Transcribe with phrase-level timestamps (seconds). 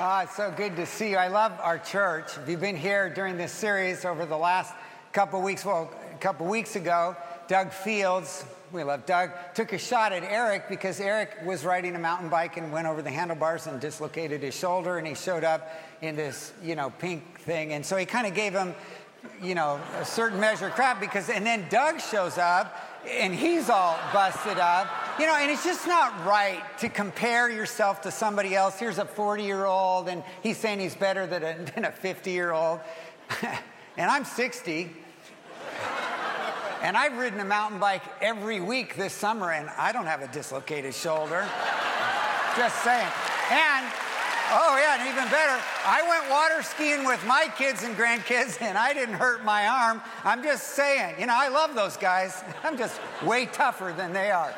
[0.00, 1.16] Ah, it's so good to see you.
[1.16, 2.38] I love our church.
[2.40, 4.72] If you've been here during this series over the last
[5.12, 7.16] couple weeks, well, a couple weeks ago,
[7.48, 11.98] Doug Fields, we love Doug, took a shot at Eric because Eric was riding a
[11.98, 15.68] mountain bike and went over the handlebars and dislocated his shoulder, and he showed up
[16.00, 17.72] in this, you know, pink thing.
[17.72, 18.76] And so he kind of gave him,
[19.42, 22.72] you know, a certain measure of crap because, and then Doug shows up
[23.04, 24.86] and he's all busted up.
[25.18, 28.78] You know, and it's just not right to compare yourself to somebody else.
[28.78, 32.30] Here's a 40 year old, and he's saying he's better than a, than a 50
[32.30, 32.78] year old.
[33.96, 34.94] and I'm 60.
[36.82, 40.28] and I've ridden a mountain bike every week this summer, and I don't have a
[40.28, 41.44] dislocated shoulder.
[42.56, 43.08] just saying.
[43.50, 43.86] And
[44.50, 48.78] Oh, yeah, and even better, I went water skiing with my kids and grandkids, and
[48.78, 50.00] I didn't hurt my arm.
[50.24, 52.42] I'm just saying, you know, I love those guys.
[52.64, 54.54] I'm just way tougher than they are.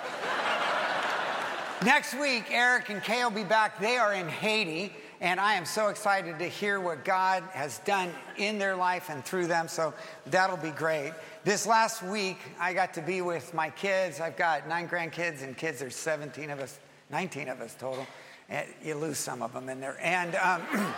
[1.84, 3.80] Next week, Eric and Kay will be back.
[3.80, 8.10] They are in Haiti, and I am so excited to hear what God has done
[8.36, 9.92] in their life and through them, so
[10.26, 11.14] that'll be great.
[11.42, 14.20] This last week, I got to be with my kids.
[14.20, 15.80] I've got nine grandkids and kids.
[15.80, 16.78] There's 17 of us,
[17.10, 18.06] 19 of us total.
[18.50, 19.96] And you lose some of them in there.
[20.02, 20.62] And um,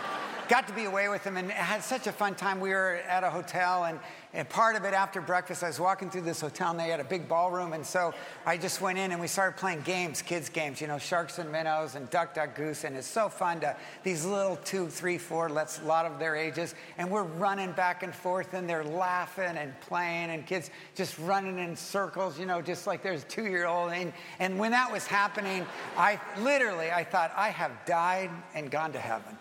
[0.49, 2.59] got to be away with them and had such a fun time.
[2.59, 3.99] We were at a hotel, and,
[4.35, 6.99] and part of it after breakfast, I was walking through this hotel, and they had
[6.99, 7.73] a big ballroom.
[7.73, 8.15] And so
[8.47, 11.51] I just went in and we started playing games, kids' games, you know, sharks and
[11.51, 12.83] minnows and duck, duck, goose.
[12.83, 16.35] And it's so fun to, these little two, three, four, let's, a lot of their
[16.35, 16.73] ages.
[16.97, 21.59] And we're running back and forth, and they're laughing and playing, and kids just running
[21.59, 23.91] in circles, you know, just like there's two year old.
[23.91, 25.63] And, and when that was happening,
[25.95, 29.37] I literally, I thought, I have died and gone to heaven.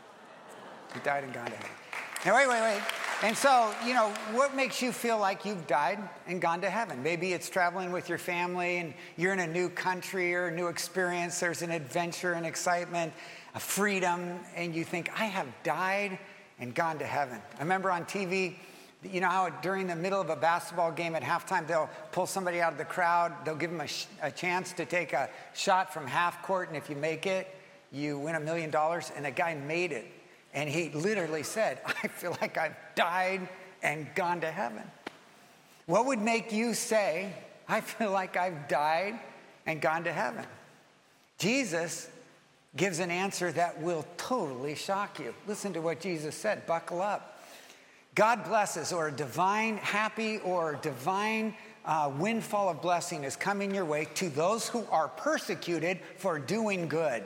[0.92, 1.70] He died and gone to heaven.
[2.26, 3.01] Now, wait, wait, wait.
[3.24, 7.04] And so, you know, what makes you feel like you've died and gone to heaven?
[7.04, 10.66] Maybe it's traveling with your family and you're in a new country or a new
[10.66, 11.38] experience.
[11.38, 13.12] There's an adventure and excitement,
[13.54, 16.18] a freedom, and you think, I have died
[16.58, 17.40] and gone to heaven.
[17.58, 18.56] I remember on TV,
[19.04, 22.60] you know how during the middle of a basketball game at halftime, they'll pull somebody
[22.60, 25.94] out of the crowd, they'll give them a, sh- a chance to take a shot
[25.94, 27.46] from half court, and if you make it,
[27.92, 29.12] you win a million dollars.
[29.14, 30.06] And the guy made it
[30.54, 33.48] and he literally said, I feel like I've died
[33.82, 34.82] and gone to heaven.
[35.86, 37.32] What would make you say,
[37.68, 39.18] I feel like I've died
[39.66, 40.44] and gone to heaven?
[41.38, 42.08] Jesus
[42.76, 45.34] gives an answer that will totally shock you.
[45.46, 46.66] Listen to what Jesus said.
[46.66, 47.40] Buckle up.
[48.14, 51.54] God blesses, or a divine, happy, or divine
[51.84, 56.88] uh, windfall of blessing is coming your way to those who are persecuted for doing
[56.88, 57.24] good.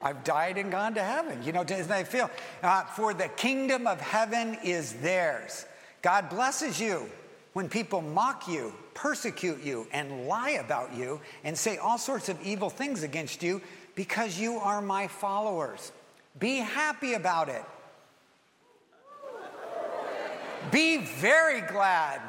[0.00, 1.42] I've died and gone to heaven.
[1.42, 2.30] You know, doesn't that feel?
[2.62, 5.66] Uh, for the kingdom of heaven is theirs.
[6.02, 7.10] God blesses you
[7.52, 12.40] when people mock you, persecute you, and lie about you, and say all sorts of
[12.42, 13.60] evil things against you
[13.96, 15.90] because you are my followers.
[16.38, 17.64] Be happy about it.
[20.70, 22.20] Be very glad,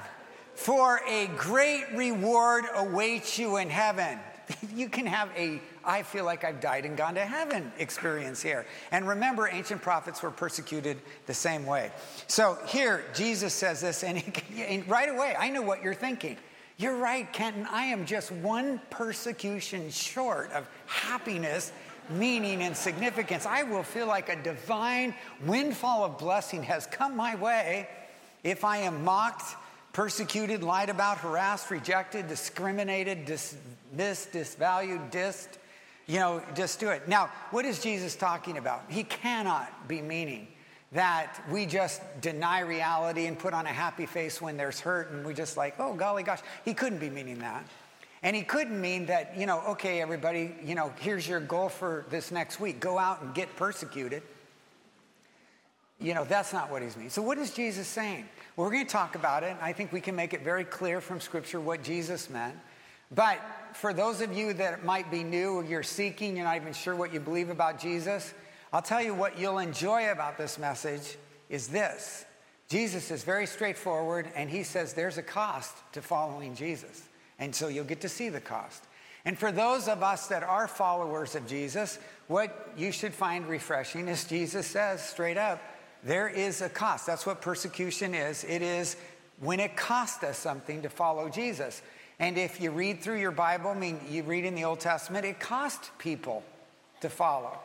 [0.56, 4.18] for a great reward awaits you in heaven.
[4.76, 8.66] You can have a I feel like I've died and gone to heaven experience here.
[8.92, 11.92] And remember, ancient prophets were persecuted the same way.
[12.28, 16.38] So here, Jesus says this, and, he, and right away, I know what you're thinking.
[16.78, 17.68] You're right, Kenton.
[17.72, 21.72] I am just one persecution short of happiness,
[22.10, 23.46] meaning, and significance.
[23.46, 27.88] I will feel like a divine windfall of blessing has come my way
[28.44, 29.56] if I am mocked,
[29.94, 35.58] persecuted, lied about, harassed, rejected, discriminated, dismissed, disvalued, dissed,
[36.08, 37.08] you know, just do it.
[37.08, 38.84] Now, what is Jesus talking about?
[38.90, 40.48] He cannot be meaning
[40.92, 45.26] that we just deny reality and put on a happy face when there's hurt and
[45.26, 46.40] we just like, oh, golly gosh.
[46.66, 47.64] He couldn't be meaning that.
[48.24, 52.06] And he couldn't mean that, you know, okay, everybody, you know, here's your goal for
[52.10, 54.24] this next week go out and get persecuted.
[56.00, 57.10] You know, that's not what he's meaning.
[57.10, 58.28] So, what is Jesus saying?
[58.56, 59.58] Well, we're going to talk about it.
[59.62, 62.56] I think we can make it very clear from Scripture what Jesus meant.
[63.12, 63.40] But
[63.74, 66.96] for those of you that might be new or you're seeking, you're not even sure
[66.96, 68.34] what you believe about Jesus,
[68.72, 71.18] I'll tell you what you'll enjoy about this message
[71.50, 72.26] is this.
[72.70, 77.10] Jesus is very straightforward and he says there's a cost to following Jesus.
[77.40, 78.84] And so you'll get to see the cost.
[79.26, 81.98] And for those of us that are followers of Jesus,
[82.28, 85.62] what you should find refreshing is Jesus says straight up,
[86.04, 87.06] there is a cost.
[87.06, 88.44] That's what persecution is.
[88.44, 88.96] It is
[89.40, 91.82] when it costs us something to follow Jesus.
[92.20, 95.26] And if you read through your Bible, I mean, you read in the Old Testament,
[95.26, 96.44] it cost people
[97.02, 97.58] to follow.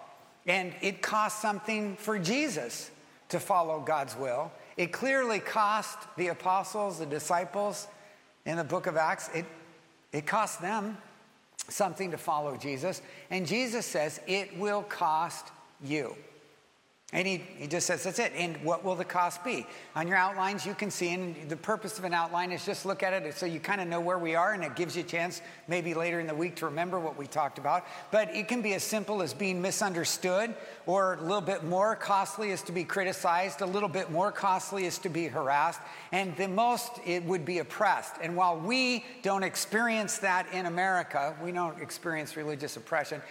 [0.47, 2.91] And it cost something for Jesus
[3.31, 4.53] to follow God's will.
[4.77, 7.89] It clearly cost the apostles, the disciples
[8.47, 9.47] in the book of Acts, it,
[10.13, 10.99] it cost them
[11.69, 13.01] something to follow Jesus.
[13.31, 15.49] And Jesus says, it will cost
[15.83, 16.15] you.
[17.15, 18.33] And he, he just says, that's it.
[18.37, 19.69] And what will the cost be?
[19.95, 23.05] On your outlines, you can see, and the purpose of an outline is just look
[23.05, 25.07] at it so you kind of know where we are, and it gives you a
[25.07, 27.87] chance maybe later in the week to remember what we talked about.
[28.11, 30.57] But it can be as simple as being misunderstood,
[30.87, 34.85] or a little bit more costly is to be criticized, a little bit more costly
[34.85, 35.81] is to be harassed,
[36.11, 38.17] and the most it would be oppressed.
[38.21, 43.23] And while we don't experience that in America, we don't experience religious oppression,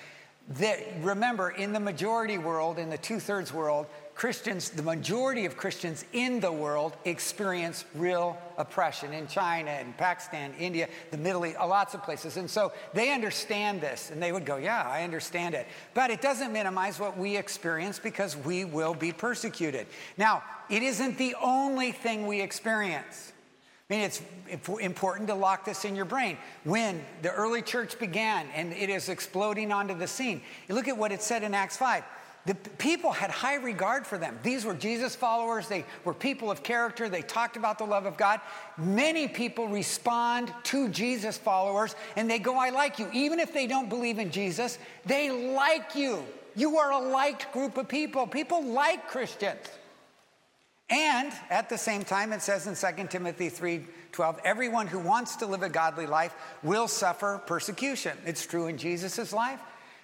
[0.49, 5.57] that, remember, in the majority world, in the two thirds world, Christians, the majority of
[5.57, 11.57] Christians in the world experience real oppression in China and Pakistan, India, the Middle East,
[11.57, 12.37] lots of places.
[12.37, 15.65] And so they understand this and they would go, Yeah, I understand it.
[15.93, 19.87] But it doesn't minimize what we experience because we will be persecuted.
[20.17, 23.32] Now, it isn't the only thing we experience.
[23.89, 24.21] I mean, it's
[24.79, 26.37] important to lock this in your brain.
[26.63, 30.97] When the early church began and it is exploding onto the scene, you look at
[30.97, 32.03] what it said in Acts 5.
[32.45, 34.37] The people had high regard for them.
[34.43, 35.67] These were Jesus followers.
[35.67, 37.07] They were people of character.
[37.07, 38.41] They talked about the love of God.
[38.77, 43.09] Many people respond to Jesus followers and they go, I like you.
[43.13, 46.23] Even if they don't believe in Jesus, they like you.
[46.55, 48.27] You are a liked group of people.
[48.27, 49.59] People like Christians.
[50.93, 55.47] And at the same time, it says in 2 Timothy 3:12, everyone who wants to
[55.47, 58.15] live a godly life will suffer persecution.
[58.27, 59.59] It's true in Jesus' life.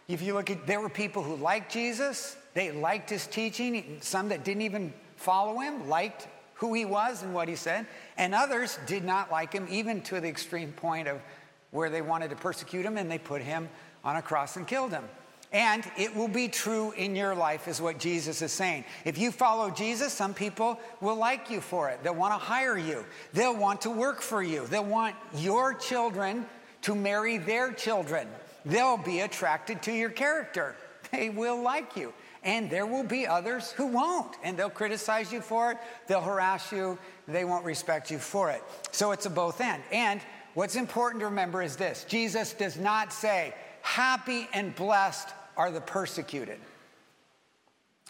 [0.08, 4.00] If you look at, there were people who liked Jesus, they liked his teaching.
[4.02, 7.86] Some that didn't even follow him liked who he was and what he said,
[8.18, 11.22] and others did not like him, even to the extreme point of
[11.70, 13.70] where they wanted to persecute him and they put him
[14.04, 15.08] on a cross and killed him.
[15.52, 18.86] And it will be true in your life, is what Jesus is saying.
[19.04, 22.04] If you follow Jesus, some people will like you for it.
[22.04, 23.04] They'll want to hire you,
[23.34, 26.46] they'll want to work for you, they'll want your children
[26.84, 28.28] to marry their children.
[28.66, 30.76] They'll be attracted to your character,
[31.12, 32.14] they will like you.
[32.42, 36.72] And there will be others who won't, and they'll criticize you for it, they'll harass
[36.72, 36.98] you,
[37.28, 38.64] they won't respect you for it.
[38.92, 39.84] So it's a both end.
[39.92, 40.22] And
[40.54, 45.30] what's important to remember is this Jesus does not say, Happy and blessed
[45.60, 46.58] are the persecuted.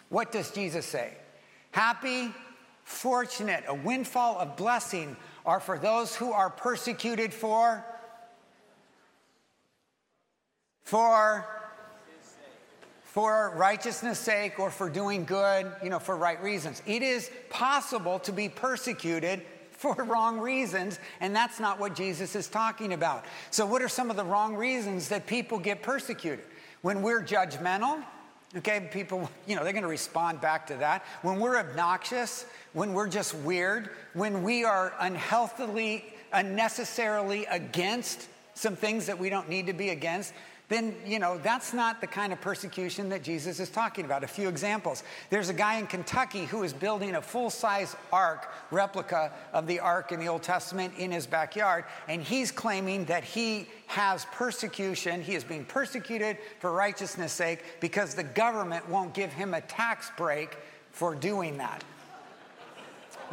[0.08, 1.12] What does Jesus say?
[1.72, 2.32] Happy,
[2.84, 7.84] fortunate, a windfall of blessing are for those who are persecuted for
[10.84, 11.44] for
[13.02, 16.80] for righteousness sake or for doing good, you know, for right reasons.
[16.86, 19.42] It is possible to be persecuted
[19.72, 23.24] for wrong reasons, and that's not what Jesus is talking about.
[23.50, 26.44] So, what are some of the wrong reasons that people get persecuted?
[26.82, 28.02] When we're judgmental,
[28.56, 31.04] okay, people, you know, they're going to respond back to that.
[31.22, 39.06] When we're obnoxious, when we're just weird, when we are unhealthily, unnecessarily against some things
[39.06, 40.32] that we don't need to be against,
[40.70, 44.22] then, you know, that's not the kind of persecution that Jesus is talking about.
[44.22, 45.02] A few examples.
[45.28, 49.80] There's a guy in Kentucky who is building a full size ark, replica of the
[49.80, 55.20] ark in the Old Testament, in his backyard, and he's claiming that he has persecution.
[55.20, 60.12] He is being persecuted for righteousness' sake because the government won't give him a tax
[60.16, 60.56] break
[60.92, 61.82] for doing that.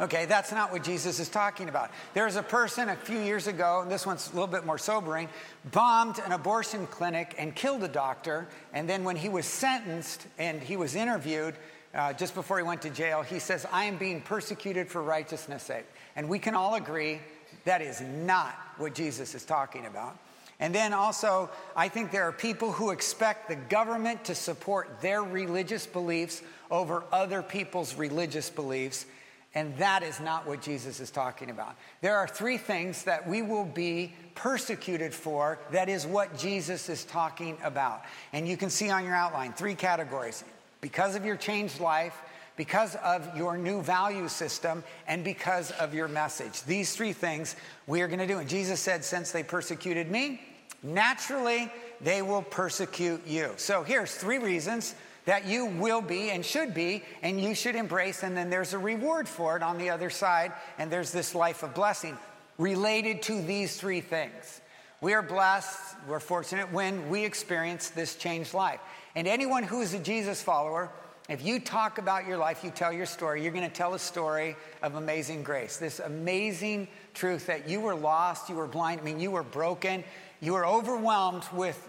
[0.00, 1.90] Okay, that's not what Jesus is talking about.
[2.14, 5.28] There's a person a few years ago, and this one's a little bit more sobering,
[5.72, 8.46] bombed an abortion clinic and killed a doctor.
[8.72, 11.56] And then when he was sentenced and he was interviewed,
[11.94, 15.64] uh, just before he went to jail, he says, I am being persecuted for righteousness'
[15.64, 15.86] sake.
[16.14, 17.20] And we can all agree
[17.64, 20.16] that is not what Jesus is talking about.
[20.60, 25.22] And then also, I think there are people who expect the government to support their
[25.22, 29.06] religious beliefs over other people's religious beliefs.
[29.54, 31.74] And that is not what Jesus is talking about.
[32.02, 35.58] There are three things that we will be persecuted for.
[35.72, 38.02] That is what Jesus is talking about.
[38.32, 40.44] And you can see on your outline three categories
[40.80, 42.14] because of your changed life,
[42.56, 46.62] because of your new value system, and because of your message.
[46.64, 48.38] These three things we are going to do.
[48.38, 50.42] And Jesus said, Since they persecuted me,
[50.82, 53.52] naturally they will persecute you.
[53.56, 54.94] So here's three reasons
[55.28, 58.22] that you will be and should be, and you should embrace.
[58.22, 61.62] And then there's a reward for it on the other side, and there's this life
[61.62, 62.16] of blessing
[62.56, 64.62] related to these three things.
[65.02, 68.80] We are blessed, we're fortunate when we experience this changed life.
[69.14, 70.90] And anyone who is a Jesus follower,
[71.28, 73.98] if you talk about your life, you tell your story, you're going to tell a
[73.98, 75.76] story of amazing grace.
[75.76, 80.04] This amazing truth that you were lost, you were blind, I mean, you were broken,
[80.40, 81.87] you were overwhelmed with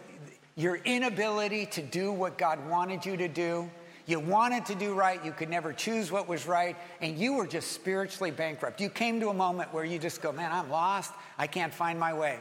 [0.60, 3.72] your inability to do what God wanted you to do.
[4.06, 7.48] You wanted to do right, you could never choose what was right, and you were
[7.48, 8.82] just spiritually bankrupt.
[8.82, 11.98] You came to a moment where you just go, Man, I'm lost, I can't find
[11.98, 12.40] my way.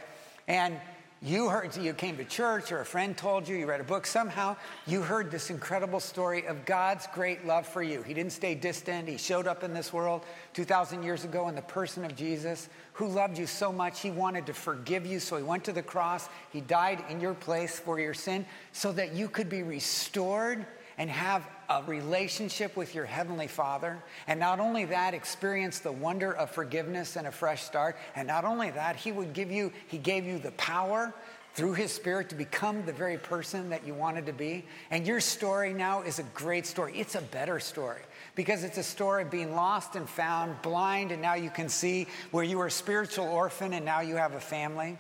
[0.49, 0.81] And
[1.21, 4.07] you heard, you came to church or a friend told you, you read a book,
[4.07, 4.57] somehow
[4.87, 8.03] you heard this incredible story of God's great love for you.
[8.03, 9.09] He didn't stay distant.
[9.09, 10.23] He showed up in this world
[10.55, 14.47] 2,000 years ago in the person of Jesus, who loved you so much, he wanted
[14.47, 15.19] to forgive you.
[15.19, 16.29] So he went to the cross.
[16.53, 20.67] He died in your place for your sin so that you could be restored
[20.99, 24.03] and have a relationship with your Heavenly Father.
[24.27, 27.97] And not only that, experience the wonder of forgiveness and a fresh start.
[28.17, 31.13] And not only that, He would give you, He gave you the power
[31.55, 34.65] through His Spirit to become the very person that you wanted to be.
[34.91, 36.93] And your story now is a great story.
[36.97, 38.03] It's a better story
[38.35, 42.07] because it's a story of being lost and found, blind, and now you can see
[42.31, 44.97] where you were a spiritual orphan and now you have a family.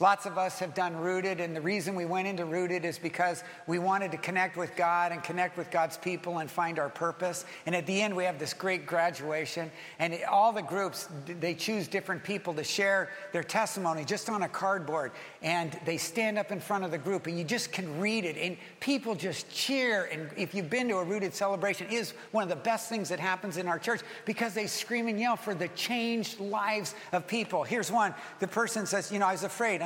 [0.00, 3.42] Lots of us have done Rooted, and the reason we went into Rooted is because
[3.66, 7.44] we wanted to connect with God and connect with God's people and find our purpose.
[7.66, 11.88] And at the end, we have this great graduation, and all the groups, they choose
[11.88, 15.10] different people to share their testimony just on a cardboard.
[15.42, 18.36] And they stand up in front of the group, and you just can read it,
[18.36, 20.08] and people just cheer.
[20.12, 23.08] And if you've been to a Rooted celebration, it is one of the best things
[23.08, 27.26] that happens in our church because they scream and yell for the changed lives of
[27.26, 27.64] people.
[27.64, 29.82] Here's one the person says, You know, I was afraid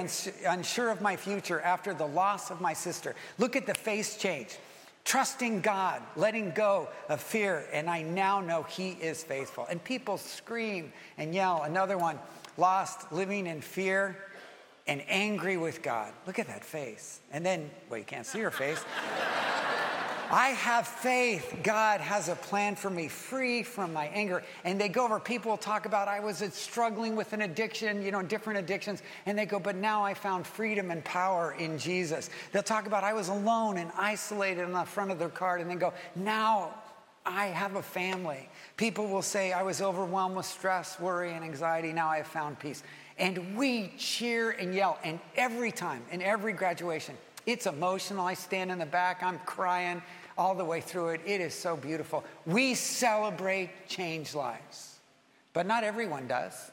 [0.46, 3.14] unsure of my future after the loss of my sister.
[3.38, 4.58] Look at the face change.
[5.04, 9.66] Trusting God, letting go of fear, and I now know He is faithful.
[9.68, 11.62] And people scream and yell.
[11.62, 12.18] Another one,
[12.56, 14.16] lost, living in fear
[14.86, 16.12] and angry with God.
[16.26, 17.20] Look at that face.
[17.32, 18.84] And then, well, you can't see her face.
[20.32, 21.58] I have faith.
[21.62, 24.42] God has a plan for me, free from my anger.
[24.64, 28.22] And they go over, people talk about, I was struggling with an addiction, you know,
[28.22, 29.02] different addictions.
[29.26, 32.30] And they go, but now I found freedom and power in Jesus.
[32.50, 35.60] They'll talk about, I was alone and isolated on the front of their card.
[35.60, 36.76] And then go, now
[37.26, 38.48] I have a family.
[38.78, 41.92] People will say, I was overwhelmed with stress, worry, and anxiety.
[41.92, 42.82] Now I have found peace.
[43.18, 44.98] And we cheer and yell.
[45.04, 48.24] And every time, in every graduation, it's emotional.
[48.24, 50.00] I stand in the back, I'm crying
[50.36, 51.20] all the way through it.
[51.26, 52.24] It is so beautiful.
[52.46, 54.98] We celebrate changed lives,
[55.52, 56.70] but not everyone does.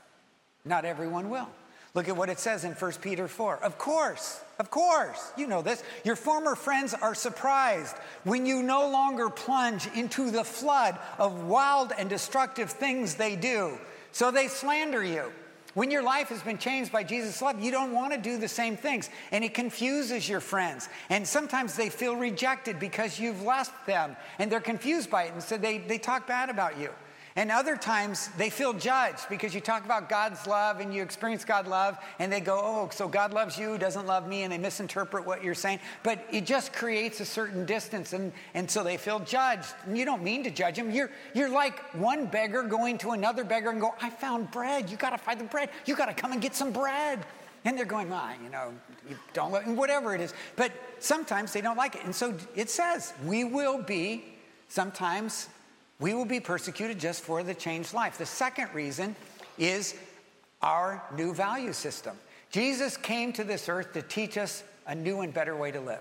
[0.65, 1.47] Not everyone will.
[1.95, 3.63] Look at what it says in 1 Peter 4.
[3.63, 5.83] Of course, of course, you know this.
[6.03, 11.91] Your former friends are surprised when you no longer plunge into the flood of wild
[11.97, 13.77] and destructive things they do.
[14.11, 15.31] So they slander you.
[15.75, 18.47] When your life has been changed by Jesus' love, you don't want to do the
[18.47, 19.09] same things.
[19.31, 20.89] And it confuses your friends.
[21.09, 25.33] And sometimes they feel rejected because you've left them and they're confused by it.
[25.33, 26.89] And so they, they talk bad about you.
[27.39, 31.45] And other times they feel judged because you talk about God's love and you experience
[31.45, 34.57] God's love and they go, oh, so God loves you, doesn't love me, and they
[34.57, 35.79] misinterpret what you're saying.
[36.03, 39.73] But it just creates a certain distance and, and so they feel judged.
[39.85, 40.91] And you don't mean to judge them.
[40.91, 44.89] You're, you're like one beggar going to another beggar and go, I found bread.
[44.89, 45.69] You got to find the bread.
[45.85, 47.25] You got to come and get some bread.
[47.63, 48.73] And they're going, ah, you know,
[49.09, 50.33] you don't let, whatever it is.
[50.57, 52.03] But sometimes they don't like it.
[52.03, 54.25] And so it says, we will be
[54.67, 55.47] sometimes
[55.99, 58.17] we will be persecuted just for the changed life.
[58.17, 59.15] The second reason
[59.57, 59.95] is
[60.61, 62.15] our new value system.
[62.51, 65.99] Jesus came to this earth to teach us a new and better way to live.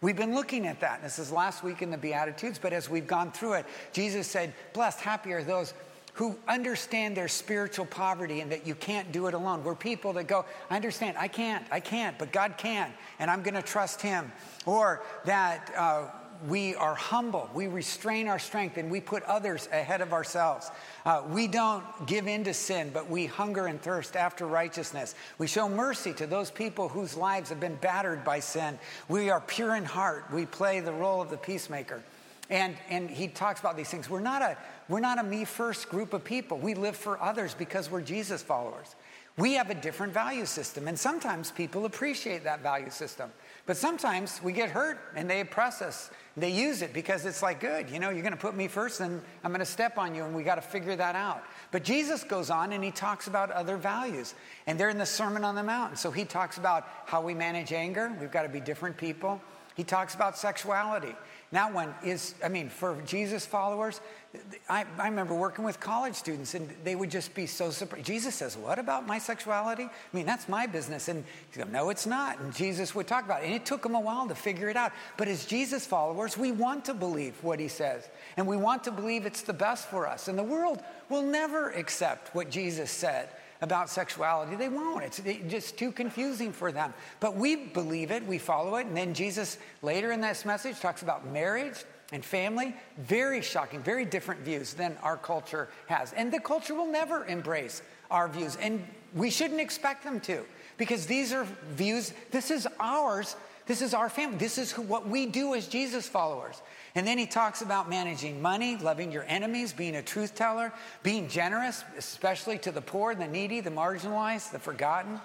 [0.00, 1.02] We've been looking at that.
[1.02, 4.54] This is last week in the Beatitudes, but as we've gone through it, Jesus said,
[4.72, 5.74] Blessed, happy are those
[6.12, 9.64] who understand their spiritual poverty and that you can't do it alone.
[9.64, 13.42] We're people that go, I understand, I can't, I can't, but God can, and I'm
[13.42, 14.30] going to trust Him.
[14.66, 16.06] Or that uh,
[16.46, 20.70] we are humble, we restrain our strength, and we put others ahead of ourselves.
[21.04, 25.14] Uh, we don't give in to sin, but we hunger and thirst after righteousness.
[25.38, 28.78] We show mercy to those people whose lives have been battered by sin.
[29.08, 30.26] We are pure in heart.
[30.32, 32.02] We play the role of the peacemaker.
[32.50, 34.08] And, and he talks about these things.
[34.08, 34.56] We're not, a,
[34.88, 36.58] we're not a me first group of people.
[36.58, 38.94] We live for others because we're Jesus followers.
[39.38, 43.30] We have a different value system, and sometimes people appreciate that value system.
[43.66, 46.10] But sometimes we get hurt and they oppress us.
[46.40, 49.00] They use it because it's like, good, you know, you're going to put me first,
[49.00, 51.42] and I'm going to step on you, and we got to figure that out.
[51.70, 54.34] But Jesus goes on and he talks about other values.
[54.66, 55.98] And they're in the Sermon on the Mount.
[55.98, 58.12] So he talks about how we manage anger.
[58.20, 59.40] We've got to be different people.
[59.74, 61.14] He talks about sexuality.
[61.50, 64.02] That one is, I mean, for Jesus followers,
[64.68, 68.04] I, I, remember working with college students and they would just be so surprised.
[68.04, 69.84] Jesus says, What about my sexuality?
[69.84, 71.08] I mean, that's my business.
[71.08, 71.24] And
[71.56, 72.38] go, No, it's not.
[72.38, 73.46] And Jesus would talk about it.
[73.46, 74.92] And it took them a while to figure it out.
[75.16, 78.06] But as Jesus followers, we want to believe what he says.
[78.36, 80.28] And we want to believe it's the best for us.
[80.28, 84.56] And the world will never accept what Jesus said about sexuality.
[84.56, 85.04] They won't.
[85.04, 86.94] It's just too confusing for them.
[87.20, 88.86] But we believe it, we follow it.
[88.86, 92.74] And then Jesus, later in this message, talks about marriage and family.
[92.98, 96.12] Very shocking, very different views than our culture has.
[96.12, 98.56] And the culture will never embrace our views.
[98.56, 100.44] And we shouldn't expect them to
[100.76, 103.36] because these are views, this is ours,
[103.66, 106.62] this is our family, this is who, what we do as Jesus followers.
[106.94, 111.28] And then he talks about managing money, loving your enemies, being a truth teller, being
[111.28, 115.20] generous, especially to the poor, the needy, the marginalized, the forgotten.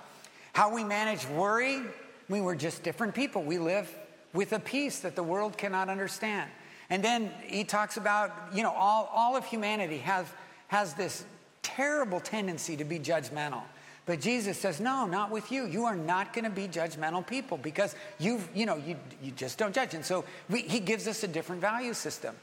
[0.54, 1.82] How we manage worry.
[2.30, 3.44] Mean, we're just different people.
[3.44, 3.94] We live
[4.34, 6.50] with a peace that the world cannot understand.
[6.90, 10.26] And then he talks about, you know, all, all of humanity has,
[10.68, 11.26] has this
[11.62, 13.64] terrible tendency to be judgmental.
[14.06, 15.66] But Jesus says, no, not with you.
[15.66, 19.58] You are not going to be judgmental people because you you know, you, you just
[19.58, 19.94] don't judge.
[19.94, 22.36] And so we, he gives us a different value system.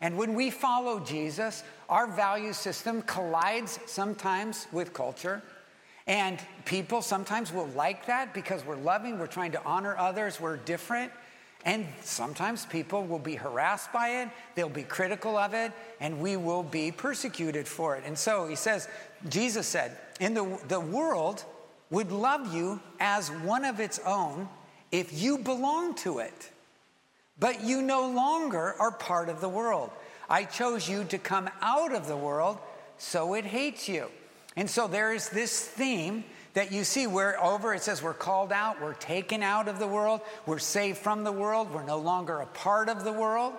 [0.00, 5.42] And when we follow Jesus, our value system collides sometimes with culture.
[6.06, 10.58] And people sometimes will like that because we're loving, we're trying to honor others, we're
[10.58, 11.10] different.
[11.66, 16.36] And sometimes people will be harassed by it, they'll be critical of it, and we
[16.36, 18.04] will be persecuted for it.
[18.06, 18.88] And so he says,
[19.28, 21.44] Jesus said, in the, the world
[21.90, 24.48] would love you as one of its own
[24.92, 26.52] if you belong to it.
[27.40, 29.90] But you no longer are part of the world.
[30.30, 32.58] I chose you to come out of the world,
[32.96, 34.06] so it hates you.
[34.54, 36.24] And so there is this theme
[36.56, 39.86] that you see where over it says we're called out, we're taken out of the
[39.86, 43.52] world, we're saved from the world, we're no longer a part of the world.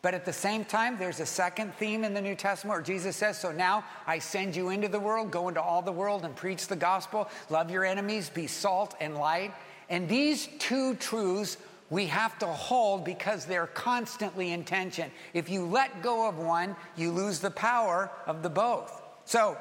[0.00, 3.14] But at the same time, there's a second theme in the New Testament where Jesus
[3.14, 6.34] says, So now I send you into the world, go into all the world and
[6.34, 9.52] preach the gospel, love your enemies, be salt and light.
[9.90, 11.58] And these two truths
[11.90, 15.10] we have to hold because they're constantly in tension.
[15.34, 19.02] If you let go of one, you lose the power of the both.
[19.26, 19.58] So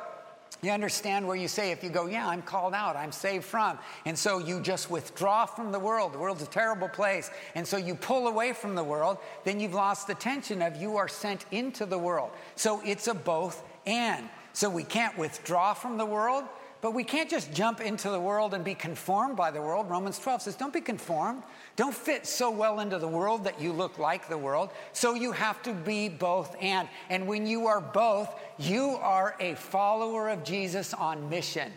[0.62, 3.78] you understand where you say, if you go, yeah, I'm called out, I'm saved from.
[4.06, 6.14] And so you just withdraw from the world.
[6.14, 7.32] The world's a terrible place.
[7.56, 10.98] And so you pull away from the world, then you've lost the tension of you
[10.98, 12.32] are sent into the world.
[12.56, 14.28] So it's a both and.
[14.52, 16.44] So we can't withdraw from the world,
[16.82, 19.90] but we can't just jump into the world and be conformed by the world.
[19.90, 21.44] Romans 12 says, don't be conformed.
[21.80, 24.72] Don't fit so well into the world that you look like the world.
[24.92, 26.90] So you have to be both and.
[27.10, 31.72] And when you are both, you are a follower of Jesus on mission.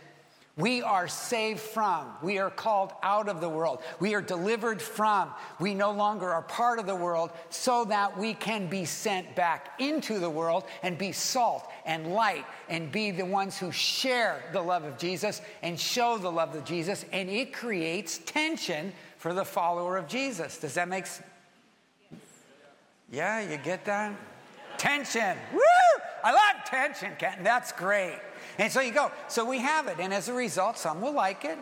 [0.57, 2.09] We are saved from.
[2.21, 3.81] We are called out of the world.
[4.01, 5.31] We are delivered from.
[5.61, 9.71] We no longer are part of the world so that we can be sent back
[9.79, 14.61] into the world and be salt and light and be the ones who share the
[14.61, 17.07] love of Jesus and show the love of Jesus.
[17.13, 20.59] And it creates tension for the follower of Jesus.
[20.59, 21.29] Does that make sense?
[23.09, 24.13] Yeah, you get that?
[24.79, 25.37] Tension.
[25.53, 25.61] Woo!
[26.25, 27.45] I love tension, Kenton.
[27.45, 28.19] That's great.
[28.59, 29.13] And so you go.
[29.29, 29.99] So we have it.
[30.01, 31.57] And as a result, some will like it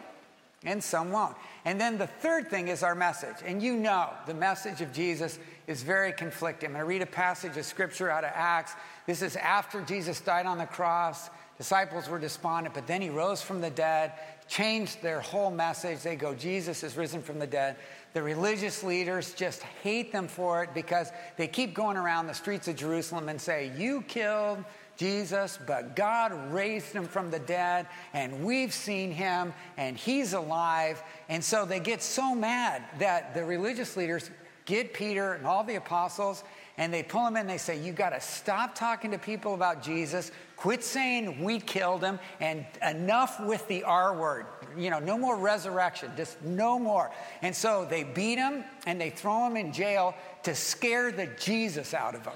[0.64, 1.37] and some won't.
[1.66, 3.37] And then the third thing is our message.
[3.44, 6.68] And you know the message of Jesus is very conflicting.
[6.68, 8.73] I'm going to read a passage of scripture out of Acts.
[9.07, 11.29] This is after Jesus died on the cross.
[11.61, 14.12] Disciples were despondent, but then he rose from the dead,
[14.49, 16.01] changed their whole message.
[16.01, 17.77] They go, Jesus is risen from the dead.
[18.14, 22.66] The religious leaders just hate them for it because they keep going around the streets
[22.66, 24.64] of Jerusalem and say, You killed
[24.96, 31.03] Jesus, but God raised him from the dead, and we've seen him, and he's alive.
[31.29, 34.31] And so they get so mad that the religious leaders
[34.64, 36.42] get Peter and all the apostles,
[36.79, 37.46] and they pull him in.
[37.46, 40.33] They say, You got to stop talking to people about Jesus.
[40.61, 44.44] Quit saying we killed him, and enough with the R word.
[44.77, 47.11] You know, no more resurrection, just no more.
[47.40, 51.94] And so they beat him and they throw him in jail to scare the Jesus
[51.94, 52.35] out of him.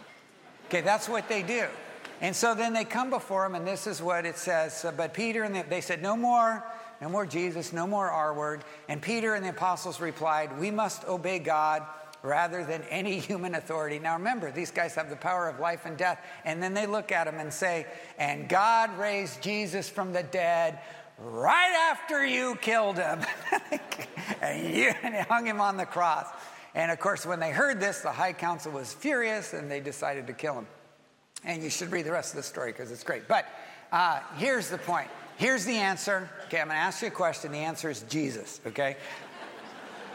[0.69, 1.67] Okay, that's what they do.
[2.23, 4.87] And so then they come before him, and this is what it says.
[4.87, 6.65] Uh, but Peter and the, they said, No more,
[7.03, 8.65] no more Jesus, no more R word.
[8.89, 11.83] And Peter and the apostles replied, We must obey God
[12.25, 13.99] rather than any human authority.
[13.99, 16.19] Now remember, these guys have the power of life and death.
[16.45, 17.87] And then they look at him and say,
[18.19, 20.81] And God raised Jesus from the dead
[21.19, 23.21] right after you killed him.
[24.41, 24.93] and you
[25.29, 26.27] hung him on the cross.
[26.75, 30.27] And of course, when they heard this, the high council was furious and they decided
[30.27, 30.67] to kill him.
[31.45, 33.29] And you should read the rest of the story because it's great.
[33.29, 33.47] But
[33.93, 35.09] uh, here's the point.
[35.37, 36.31] Here's the answer.
[36.47, 37.53] Okay, I'm going to ask you a question.
[37.53, 38.97] The answer is Jesus, okay?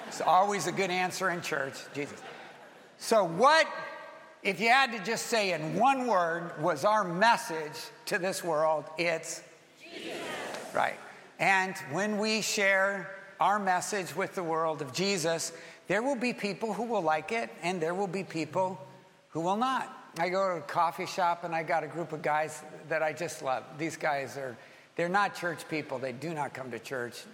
[0.09, 2.19] It's always a good answer in church, Jesus.
[2.97, 3.67] So, what,
[4.41, 8.85] if you had to just say in one word, was our message to this world?
[8.97, 9.43] It's
[9.79, 10.17] Jesus.
[10.73, 10.97] Right.
[11.37, 15.53] And when we share our message with the world of Jesus,
[15.87, 18.81] there will be people who will like it, and there will be people
[19.29, 19.95] who will not.
[20.17, 23.13] I go to a coffee shop and I got a group of guys that I
[23.13, 23.63] just love.
[23.77, 24.57] These guys are,
[24.95, 25.99] they're not church people.
[25.99, 27.25] They do not come to church,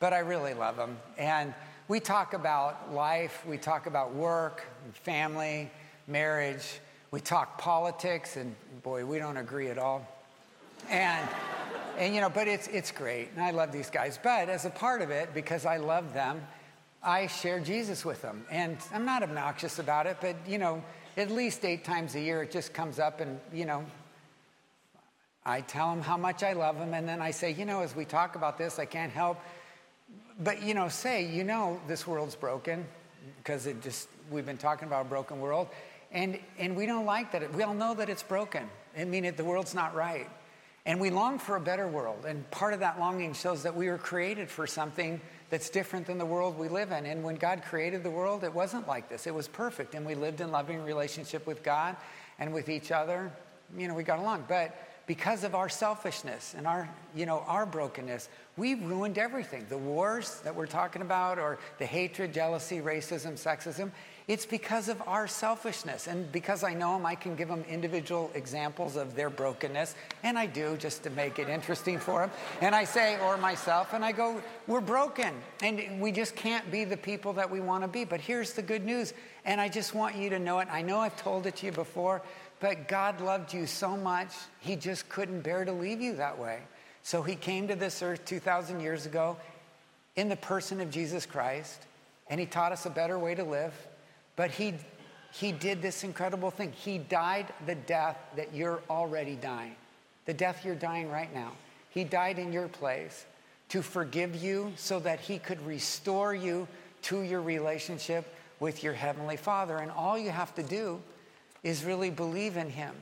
[0.00, 0.98] but I really love them.
[1.16, 1.54] And
[1.86, 4.64] we talk about life, we talk about work,
[5.02, 5.70] family,
[6.06, 10.06] marriage, we talk politics, and boy, we don't agree at all.
[10.90, 11.28] And
[11.98, 14.18] and you know, but it's it's great, and I love these guys.
[14.22, 16.44] But as a part of it, because I love them,
[17.02, 20.16] I share Jesus with them, and I'm not obnoxious about it.
[20.20, 20.82] But you know,
[21.16, 23.84] at least eight times a year, it just comes up, and you know,
[25.44, 27.94] I tell them how much I love them, and then I say, you know, as
[27.94, 29.38] we talk about this, I can't help,
[30.38, 32.86] but you know, say, you know, this world's broken
[33.38, 35.68] because it just we've been talking about a broken world,
[36.12, 37.52] and and we don't like that.
[37.54, 38.68] We all know that it's broken.
[38.96, 40.28] I mean, it, the world's not right.
[40.86, 42.26] And we long for a better world.
[42.26, 46.18] And part of that longing shows that we were created for something that's different than
[46.18, 47.06] the world we live in.
[47.06, 49.26] And when God created the world, it wasn't like this.
[49.26, 49.94] It was perfect.
[49.94, 51.96] And we lived in loving relationship with God
[52.38, 53.32] and with each other.
[53.76, 54.44] You know, we got along.
[54.46, 59.66] But because of our selfishness and our, you know, our brokenness, we ruined everything.
[59.68, 63.90] The wars that we're talking about, or the hatred, jealousy, racism, sexism,
[64.26, 66.06] it's because of our selfishness.
[66.06, 69.96] And because I know them, I can give them individual examples of their brokenness.
[70.22, 72.30] And I do just to make it interesting for them.
[72.60, 75.34] And I say, or myself, and I go, we're broken.
[75.62, 78.04] And we just can't be the people that we want to be.
[78.04, 79.12] But here's the good news.
[79.44, 80.68] And I just want you to know it.
[80.70, 82.22] I know I've told it to you before,
[82.60, 86.60] but God loved you so much, He just couldn't bear to leave you that way.
[87.04, 89.36] So He came to this earth 2,000 years ago
[90.16, 91.80] in the person of Jesus Christ,
[92.28, 93.72] and He taught us a better way to live.
[94.36, 94.74] But he,
[95.32, 96.72] he did this incredible thing.
[96.72, 99.76] He died the death that you're already dying,
[100.26, 101.52] the death you're dying right now.
[101.90, 103.24] He died in your place
[103.68, 106.66] to forgive you so that he could restore you
[107.02, 108.26] to your relationship
[108.58, 109.78] with your Heavenly Father.
[109.78, 111.00] And all you have to do
[111.62, 112.94] is really believe in him.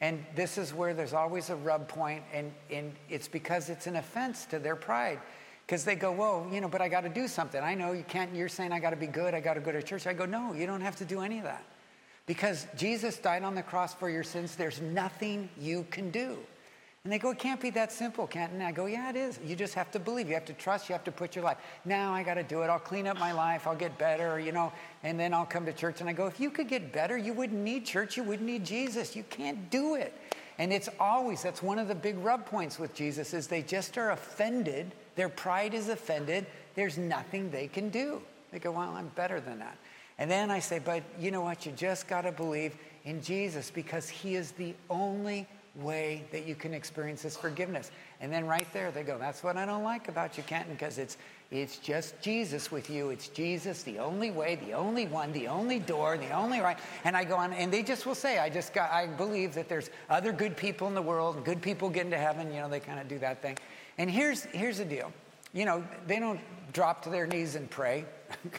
[0.00, 3.96] And this is where there's always a rub point, and, and it's because it's an
[3.96, 5.18] offense to their pride.
[5.66, 7.62] Because they go, whoa, you know, but I got to do something.
[7.62, 9.72] I know you can't, you're saying I got to be good, I got to go
[9.72, 10.06] to church.
[10.06, 11.64] I go, no, you don't have to do any of that.
[12.26, 16.38] Because Jesus died on the cross for your sins, there's nothing you can do.
[17.06, 18.56] And they go, it can't be that simple, can't it?
[18.56, 19.38] And I go, yeah, it is.
[19.46, 20.26] You just have to believe.
[20.26, 20.88] You have to trust.
[20.88, 21.58] You have to put your life.
[21.84, 22.66] Now I got to do it.
[22.66, 23.68] I'll clean up my life.
[23.68, 24.72] I'll get better, you know,
[25.04, 26.00] and then I'll come to church.
[26.00, 28.16] And I go, if you could get better, you wouldn't need church.
[28.16, 29.14] You wouldn't need Jesus.
[29.14, 30.20] You can't do it.
[30.58, 33.96] And it's always, that's one of the big rub points with Jesus is they just
[33.96, 36.46] are offended– their pride is offended.
[36.74, 38.22] There's nothing they can do.
[38.52, 39.76] They go, Well, I'm better than that.
[40.18, 41.66] And then I say, But you know what?
[41.66, 45.48] You just got to believe in Jesus because He is the only
[45.80, 47.90] way that you can experience this forgiveness.
[48.20, 50.98] And then right there they go, That's what I don't like about you, Kenton, because
[50.98, 51.16] it's
[51.50, 53.10] it's just Jesus with you.
[53.10, 56.76] It's Jesus, the only way, the only one, the only door, the only right.
[57.04, 59.68] And I go on, and they just will say, I just got, I believe that
[59.68, 62.52] there's other good people in the world, good people get into heaven.
[62.52, 63.58] You know, they kind of do that thing.
[63.96, 65.12] And here's, here's the deal
[65.52, 66.40] you know, they don't
[66.74, 68.04] drop to their knees and pray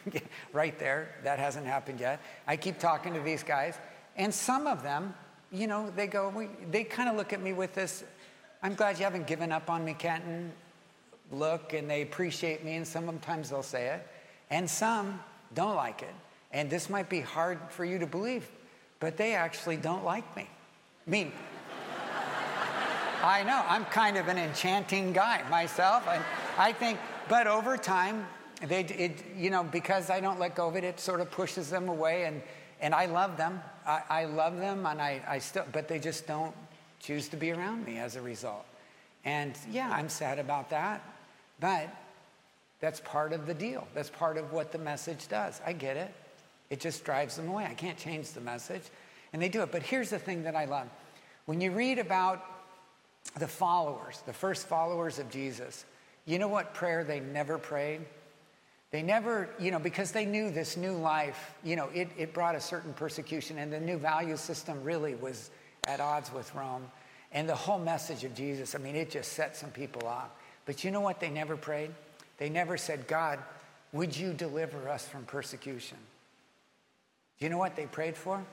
[0.53, 1.13] right there.
[1.23, 2.19] That hasn't happened yet.
[2.47, 3.77] I keep talking to these guys,
[4.15, 5.13] and some of them,
[5.51, 8.03] you know, they go, we, they kind of look at me with this,
[8.63, 10.51] I'm glad you haven't given up on me, Kenton
[11.31, 14.07] look, and they appreciate me, and sometimes they'll say it,
[14.49, 15.19] and some
[15.53, 16.13] don't like it.
[16.51, 18.49] And this might be hard for you to believe,
[18.99, 20.47] but they actually don't like me.
[21.05, 21.31] I mean,
[23.23, 23.63] I know.
[23.67, 26.07] I'm kind of an enchanting guy myself.
[26.07, 26.23] And
[26.57, 28.25] I think, but over time,
[28.65, 31.69] they, it, you know, because I don't let go of it, it sort of pushes
[31.69, 32.25] them away.
[32.25, 32.41] And,
[32.81, 33.61] and I love them.
[33.85, 36.55] I, I love them, and I, I still, but they just don't
[36.99, 38.65] choose to be around me as a result.
[39.25, 41.01] And yeah, I'm sad about that.
[41.59, 41.89] But
[42.79, 43.87] that's part of the deal.
[43.93, 45.61] That's part of what the message does.
[45.65, 46.13] I get it.
[46.69, 47.65] It just drives them away.
[47.65, 48.83] I can't change the message.
[49.33, 49.71] And they do it.
[49.71, 50.87] But here's the thing that I love.
[51.45, 52.43] When you read about
[53.39, 55.85] the followers, the first followers of Jesus,
[56.25, 58.01] you know what prayer they never prayed?
[58.91, 62.55] They never, you know, because they knew this new life, you know, it, it brought
[62.55, 65.49] a certain persecution, and the new value system really was
[65.87, 66.89] at odds with Rome.
[67.33, 70.29] And the whole message of Jesus, I mean, it just set some people off.
[70.65, 71.91] But you know what they never prayed?
[72.37, 73.39] They never said, God,
[73.91, 75.97] would you deliver us from persecution?
[77.39, 78.43] Do you know what they prayed for?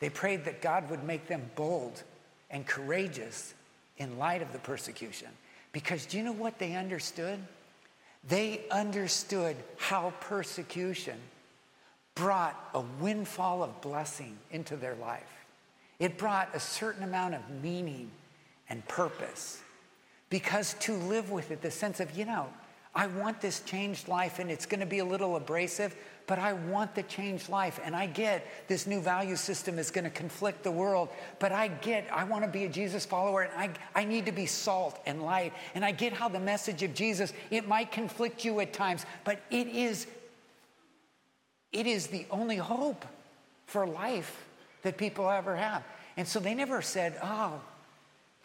[0.00, 2.02] They prayed that God would make them bold
[2.50, 3.54] and courageous
[3.96, 5.28] in light of the persecution.
[5.72, 7.40] Because do you know what they understood?
[8.26, 11.18] They understood how persecution
[12.14, 15.46] brought a windfall of blessing into their life.
[15.98, 18.10] It brought a certain amount of meaning
[18.68, 19.60] and purpose.
[20.30, 22.48] Because to live with it, the sense of, you know,
[22.98, 25.94] I want this changed life and it's going to be a little abrasive,
[26.26, 27.78] but I want the changed life.
[27.84, 31.08] And I get this new value system is going to conflict the world,
[31.38, 34.32] but I get, I want to be a Jesus follower and I, I need to
[34.32, 35.52] be salt and light.
[35.76, 39.42] And I get how the message of Jesus, it might conflict you at times, but
[39.48, 40.08] it is,
[41.70, 43.04] it is the only hope
[43.66, 44.44] for life
[44.82, 45.84] that people ever have.
[46.16, 47.60] And so they never said, oh,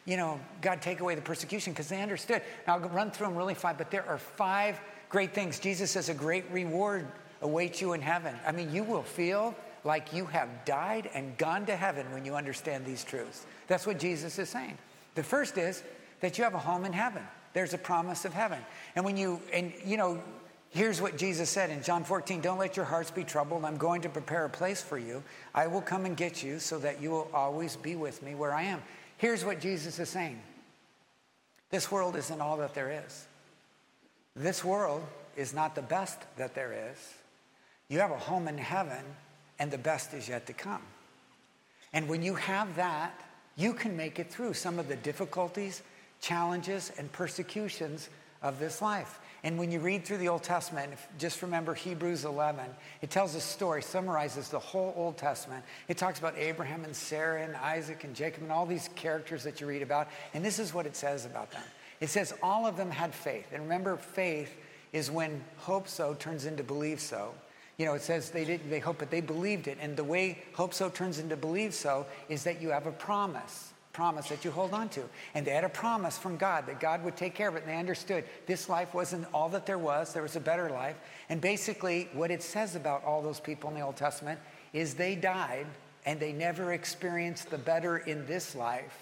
[0.06, 2.42] you know, God, take away the persecution because they understood.
[2.68, 5.60] Now, I'll run through them really fast, but there are five great things.
[5.60, 7.08] Jesus says a great reward
[7.42, 8.36] awaits you in heaven.
[8.46, 12.36] I mean, you will feel like you have died and gone to heaven when you
[12.36, 13.46] understand these truths.
[13.68, 14.78] That's what Jesus is saying.
[15.16, 15.84] The first is
[16.22, 17.24] that you have a home in heaven.
[17.54, 18.60] There's a promise of heaven.
[18.96, 20.22] And when you, and you know,
[20.70, 23.66] here's what Jesus said in John 14 Don't let your hearts be troubled.
[23.66, 25.22] I'm going to prepare a place for you.
[25.54, 28.54] I will come and get you so that you will always be with me where
[28.54, 28.82] I am.
[29.24, 30.38] Here's what Jesus is saying
[31.70, 33.26] this world isn't all that there is.
[34.36, 35.02] This world
[35.38, 36.98] is not the best that there is.
[37.88, 39.02] You have a home in heaven,
[39.60, 40.82] and the best is yet to come.
[41.94, 43.18] And when you have that,
[43.56, 45.84] you can make it through some of the difficulties,
[46.20, 48.10] challenges, and persecutions
[48.42, 49.22] of this life.
[49.44, 52.66] And when you read through the Old Testament, just remember Hebrews 11,
[53.02, 55.66] it tells a story, summarizes the whole Old Testament.
[55.90, 59.60] It talks about Abraham and Sarah and Isaac and Jacob and all these characters that
[59.60, 60.08] you read about.
[60.34, 61.64] And this is what it says about them
[62.04, 63.48] it says all of them had faith.
[63.54, 64.54] And remember, faith
[64.92, 67.34] is when hope so turns into believe so.
[67.78, 69.78] You know, it says they didn't, they hope, but they believed it.
[69.82, 73.73] And the way hope so turns into believe so is that you have a promise
[73.94, 75.04] promise that you hold on to.
[75.36, 77.64] And they had a promise from God that God would take care of it.
[77.64, 80.96] And they understood this life wasn't all that there was, there was a better life.
[81.30, 84.40] And basically, what it says about all those people in the Old Testament
[84.74, 85.68] is they died
[86.06, 88.98] and they never experienced the better in this life,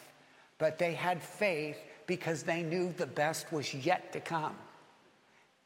[0.60, 4.56] but they had faith because they knew the best was yet to come.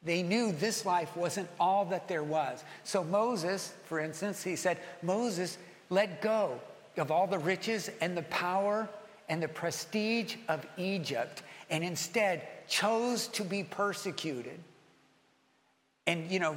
[0.03, 2.63] They knew this life wasn't all that there was.
[2.83, 5.57] So, Moses, for instance, he said, Moses
[5.89, 6.59] let go
[6.97, 8.87] of all the riches and the power
[9.29, 14.59] and the prestige of Egypt and instead chose to be persecuted
[16.07, 16.55] and, you know,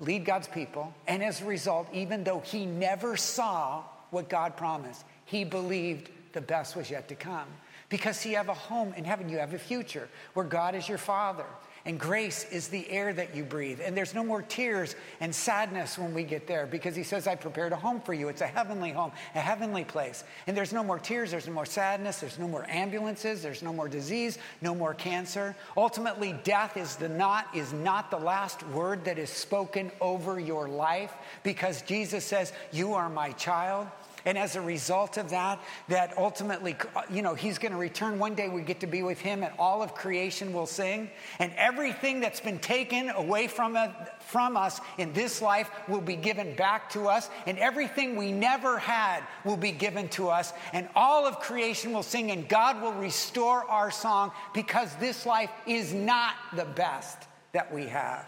[0.00, 0.92] lead God's people.
[1.06, 6.40] And as a result, even though he never saw what God promised, he believed the
[6.40, 7.46] best was yet to come.
[7.88, 10.98] Because you have a home in heaven, you have a future where God is your
[10.98, 11.46] father.
[11.90, 13.80] And grace is the air that you breathe.
[13.84, 17.34] And there's no more tears and sadness when we get there because he says, I
[17.34, 18.28] prepared a home for you.
[18.28, 20.22] It's a heavenly home, a heavenly place.
[20.46, 23.72] And there's no more tears, there's no more sadness, there's no more ambulances, there's no
[23.72, 25.56] more disease, no more cancer.
[25.76, 30.68] Ultimately, death is the not is not the last word that is spoken over your
[30.68, 33.88] life because Jesus says, You are my child.
[34.24, 36.76] And as a result of that, that ultimately,
[37.10, 38.18] you know, he's going to return.
[38.18, 41.10] One day we get to be with him, and all of creation will sing.
[41.38, 43.78] And everything that's been taken away from,
[44.20, 47.30] from us in this life will be given back to us.
[47.46, 50.52] And everything we never had will be given to us.
[50.72, 55.50] And all of creation will sing, and God will restore our song because this life
[55.66, 57.18] is not the best
[57.52, 58.26] that we have.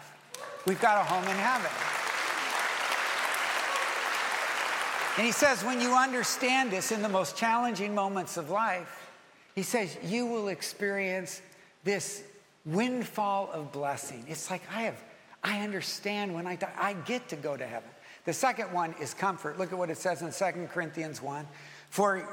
[0.67, 1.71] We've got a home in heaven.
[5.19, 9.11] And he says, when you understand this in the most challenging moments of life,
[9.55, 11.43] he says, you will experience
[11.85, 12.23] this
[12.65, 14.25] windfall of blessing.
[14.27, 15.03] It's like, I have,
[15.45, 17.91] I understand when I die, I get to go to heaven.
[18.25, 19.59] The second one is comfort.
[19.59, 21.47] Look at what it says in 2 Corinthians 1.
[21.91, 22.27] For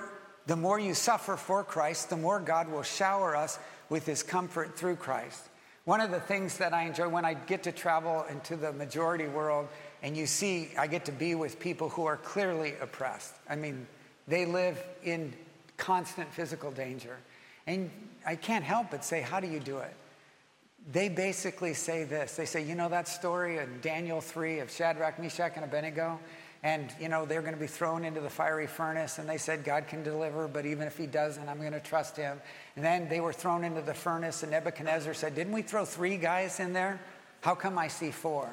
[0.46, 4.78] the more you suffer for Christ, the more God will shower us with his comfort
[4.78, 5.50] through Christ.
[5.84, 9.28] One of the things that I enjoy when I get to travel into the majority
[9.28, 9.68] world
[10.02, 13.34] and you see, I get to be with people who are clearly oppressed.
[13.50, 13.86] I mean,
[14.28, 15.34] they live in
[15.78, 17.18] constant physical danger.
[17.68, 17.92] And
[18.26, 19.94] I can't help but say, How do you do it?
[20.92, 25.20] They basically say this they say, You know that story in Daniel 3 of Shadrach,
[25.20, 26.20] Meshach, and Abednego?
[26.62, 29.18] And, you know, they're going to be thrown into the fiery furnace.
[29.18, 32.18] And they said, God can deliver, but even if he doesn't, I'm going to trust
[32.18, 32.42] him.
[32.76, 36.18] And then they were thrown into the furnace, and Nebuchadnezzar said, Didn't we throw three
[36.18, 37.00] guys in there?
[37.42, 38.50] How come I see four?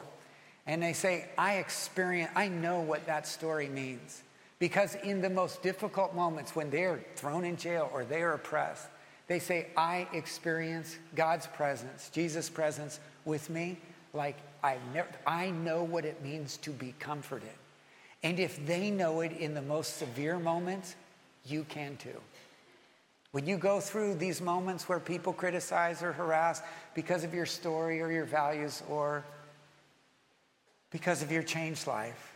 [0.66, 4.22] And they say, I experience, I know what that story means.
[4.58, 8.88] Because in the most difficult moments when they're thrown in jail or they're oppressed,
[9.28, 13.76] they say, I experience God's presence, Jesus' presence with me,
[14.14, 17.48] like I've never, I know what it means to be comforted.
[18.22, 20.96] And if they know it in the most severe moments,
[21.44, 22.20] you can too.
[23.32, 26.62] When you go through these moments where people criticize or harass
[26.94, 29.24] because of your story or your values or
[30.96, 32.32] because of your changed life,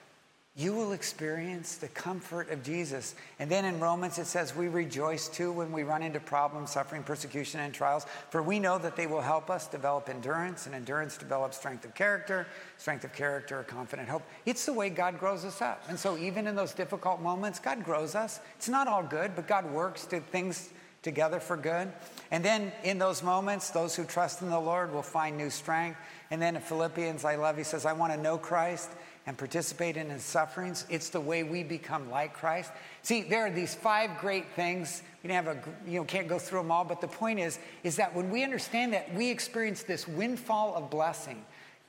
[0.54, 3.14] you will experience the comfort of Jesus.
[3.38, 7.02] And then in Romans, it says, We rejoice too when we run into problems, suffering,
[7.02, 11.16] persecution, and trials, for we know that they will help us develop endurance, and endurance
[11.16, 12.46] develops strength of character,
[12.76, 14.24] strength of character, confident hope.
[14.44, 15.82] It's the way God grows us up.
[15.88, 18.40] And so, even in those difficult moments, God grows us.
[18.56, 20.68] It's not all good, but God works to things
[21.02, 21.90] together for good.
[22.30, 25.98] And then in those moments, those who trust in the Lord will find new strength.
[26.30, 28.90] And then in Philippians, I love, he says, I want to know Christ
[29.26, 30.86] and participate in his sufferings.
[30.88, 32.72] It's the way we become like Christ.
[33.02, 35.02] See, there are these five great things.
[35.22, 37.96] We have a, you know, can't go through them all, but the point is, is
[37.96, 41.44] that when we understand that, we experience this windfall of blessing,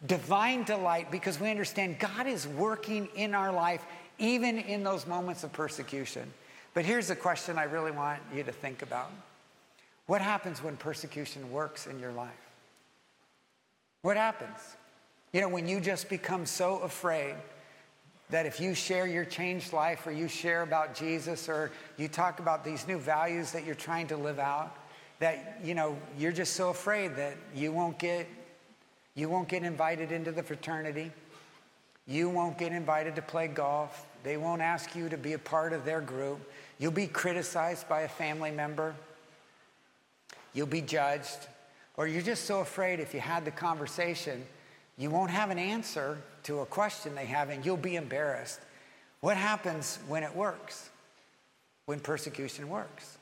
[0.05, 3.85] divine delight, because we understand God is working in our life,
[4.19, 6.31] even in those moments of persecution.
[6.73, 9.11] But here's a question I really want you to think about.
[10.05, 12.29] What happens when persecution works in your life?
[14.01, 14.59] What happens?
[15.33, 17.35] You know, when you just become so afraid
[18.29, 22.39] that if you share your changed life or you share about Jesus or you talk
[22.39, 24.75] about these new values that you're trying to live out,
[25.19, 28.27] that you know, you're just so afraid that you won't get
[29.13, 31.11] you won't get invited into the fraternity.
[32.07, 34.05] You won't get invited to play golf.
[34.23, 36.39] They won't ask you to be a part of their group.
[36.79, 38.95] You'll be criticized by a family member.
[40.53, 41.47] You'll be judged.
[41.97, 44.43] Or you're just so afraid if you had the conversation,
[44.97, 48.59] you won't have an answer to a question they have and you'll be embarrassed.
[49.19, 50.89] What happens when it works?
[51.85, 53.17] When persecution works?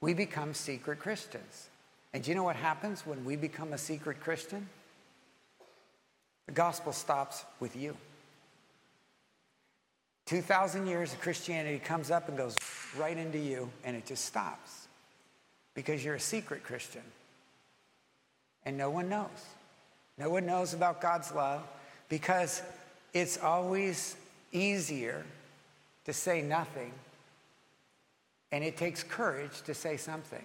[0.00, 1.68] We become secret Christians.
[2.12, 4.68] And do you know what happens when we become a secret Christian?
[6.48, 7.94] The gospel stops with you.
[10.24, 12.56] 2,000 years of Christianity comes up and goes
[12.98, 14.88] right into you, and it just stops
[15.74, 17.02] because you're a secret Christian
[18.64, 19.28] and no one knows.
[20.16, 21.62] No one knows about God's love
[22.08, 22.62] because
[23.12, 24.16] it's always
[24.50, 25.24] easier
[26.06, 26.92] to say nothing,
[28.52, 30.44] and it takes courage to say something.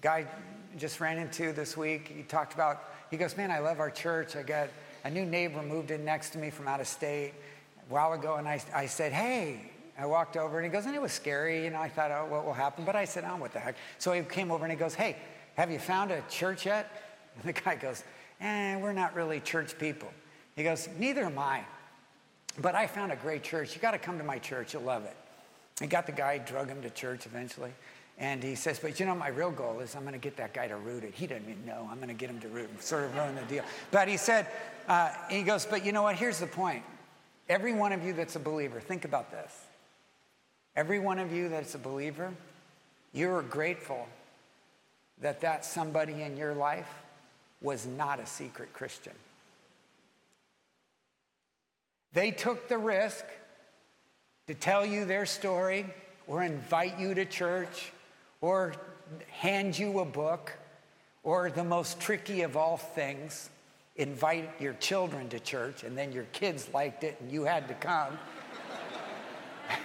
[0.00, 0.26] Guy
[0.78, 4.36] just ran into this week, he talked about, he goes, Man, I love our church.
[4.36, 4.68] I got
[5.04, 7.32] a new neighbor moved in next to me from out of state
[7.88, 10.94] a while ago, and I, I said, Hey, I walked over and he goes, and
[10.94, 11.64] it was scary.
[11.64, 12.86] You know, I thought, oh, what will happen?
[12.86, 13.76] But I said, oh, what the heck?
[13.98, 15.16] So he came over and he goes, hey,
[15.56, 16.90] have you found a church yet?
[17.36, 18.02] And the guy goes,
[18.40, 20.08] Eh, we're not really church people.
[20.56, 21.62] He goes, Neither am I.
[22.58, 23.74] But I found a great church.
[23.74, 24.72] You got to come to my church.
[24.74, 25.16] You'll love it.
[25.80, 27.72] He got the guy, drug him to church eventually.
[28.20, 30.52] And he says, But you know, my real goal is I'm going to get that
[30.52, 31.14] guy to root it.
[31.14, 31.88] He doesn't even know.
[31.90, 33.64] I'm going to get him to root it, sort of ruin the deal.
[33.90, 34.46] But he said,
[34.86, 36.16] uh, He goes, But you know what?
[36.16, 36.82] Here's the point.
[37.48, 39.52] Every one of you that's a believer, think about this.
[40.76, 42.32] Every one of you that's a believer,
[43.12, 44.06] you're grateful
[45.22, 46.88] that that somebody in your life
[47.62, 49.14] was not a secret Christian.
[52.12, 53.24] They took the risk
[54.46, 55.86] to tell you their story
[56.26, 57.92] or invite you to church
[58.40, 58.74] or
[59.28, 60.52] hand you a book
[61.22, 63.50] or the most tricky of all things,
[63.96, 67.74] invite your children to church and then your kids liked it and you had to
[67.74, 68.18] come.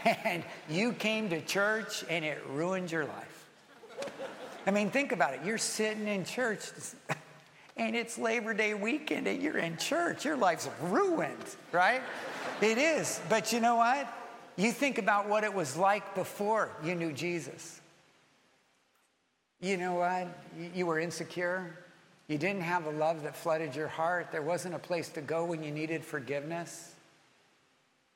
[0.24, 3.46] and you came to church and it ruined your life.
[4.66, 5.42] I mean, think about it.
[5.44, 6.70] You're sitting in church
[7.78, 10.26] and it's Labor Day weekend and you're in church.
[10.26, 12.02] Your life's ruined, right?
[12.62, 13.20] it is.
[13.30, 14.12] But you know what?
[14.56, 17.82] You think about what it was like before you knew Jesus.
[19.66, 20.28] You know what?
[20.76, 21.76] You were insecure.
[22.28, 24.28] You didn't have a love that flooded your heart.
[24.32, 26.94] There wasn't a place to go when you needed forgiveness.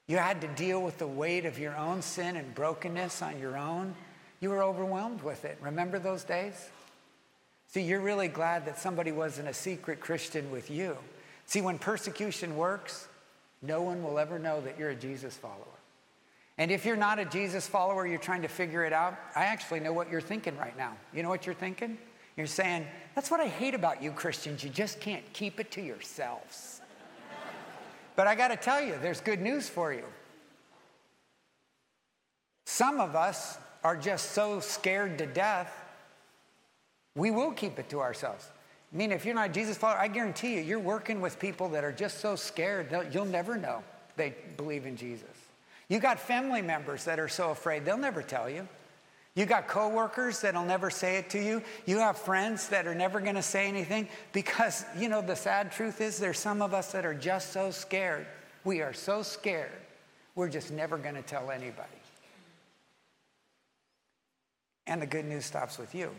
[0.06, 3.58] You had to deal with the weight of your own sin and brokenness on your
[3.58, 3.96] own.
[4.42, 5.58] You were overwhelmed with it.
[5.60, 6.70] Remember those days?
[7.70, 11.00] See, you're really glad that somebody wasn't a secret Christian with you.
[11.48, 13.08] See, when persecution works,
[13.64, 15.79] no one will ever know that you're a Jesus follower.
[16.60, 19.80] And if you're not a Jesus follower, you're trying to figure it out, I actually
[19.80, 20.92] know what you're thinking right now.
[21.14, 21.98] You know what you're thinking?
[22.36, 24.62] You're saying, That's what I hate about you Christians.
[24.62, 26.82] You just can't keep it to yourselves.
[28.18, 30.04] but I got to tell you, there's good news for you.
[32.66, 35.74] Some of us are just so scared to death,
[37.16, 38.46] we will keep it to ourselves.
[38.94, 41.70] I mean, if you're not a Jesus follower, I guarantee you, you're working with people
[41.70, 43.82] that are just so scared, you'll never know
[44.18, 45.49] they believe in Jesus.
[45.90, 48.68] You got family members that are so afraid, they'll never tell you.
[49.36, 51.62] You got coworkers that'll never say it to you.
[51.86, 55.72] You have friends that are never going to say anything because, you know, the sad
[55.72, 58.26] truth is there's some of us that are just so scared.
[58.64, 59.72] We are so scared,
[60.36, 61.88] we're just never going to tell anybody.
[64.88, 66.12] And the good news stops with you.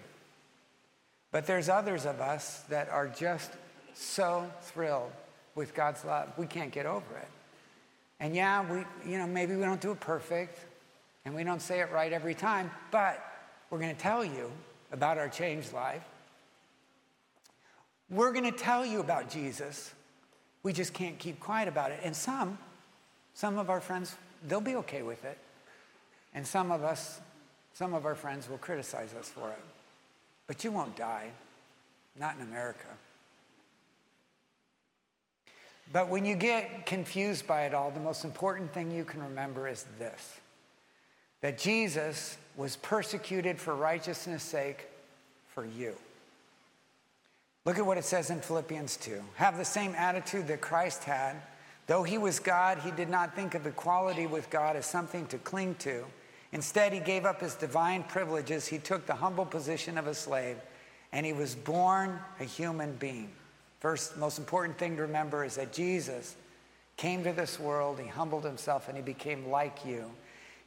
[1.33, 3.51] But there's others of us that are just
[3.95, 5.13] so thrilled
[5.55, 6.33] with God's love.
[6.39, 7.29] We can't get over it.
[8.21, 10.59] And yeah, we, you know, maybe we don't do it perfect
[11.25, 13.23] and we don't say it right every time, but
[13.71, 14.51] we're going to tell you
[14.93, 16.03] about our changed life.
[18.11, 19.95] We're going to tell you about Jesus.
[20.63, 22.01] We just can't keep quiet about it.
[22.03, 22.59] And some,
[23.35, 24.15] some of our friends,
[24.47, 25.39] they'll be okay with it.
[26.35, 27.21] And some of us,
[27.73, 29.63] some of our friends will criticize us for it.
[30.47, 31.31] But you won't die,
[32.19, 32.87] not in America.
[35.93, 39.69] But when you get confused by it all, the most important thing you can remember
[39.69, 40.41] is this
[41.41, 44.87] that Jesus was persecuted for righteousness' sake
[45.55, 45.95] for you.
[47.65, 49.23] Look at what it says in Philippians 2.
[49.37, 51.37] Have the same attitude that Christ had.
[51.87, 55.39] Though he was God, he did not think of equality with God as something to
[55.39, 56.05] cling to.
[56.53, 58.67] Instead, he gave up his divine privileges.
[58.67, 60.57] He took the humble position of a slave,
[61.13, 63.31] and he was born a human being.
[63.81, 66.37] First, most important thing to remember is that Jesus
[66.97, 70.05] came to this world, he humbled himself, and he became like you.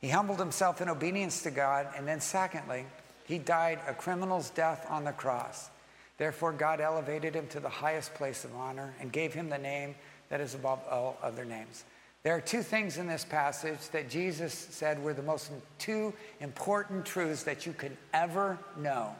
[0.01, 2.85] He humbled himself in obedience to God, and then, secondly,
[3.25, 5.69] he died a criminal's death on the cross.
[6.17, 9.95] Therefore, God elevated him to the highest place of honor and gave him the name
[10.29, 11.83] that is above all other names.
[12.23, 17.05] There are two things in this passage that Jesus said were the most two important
[17.05, 19.15] truths that you can ever know.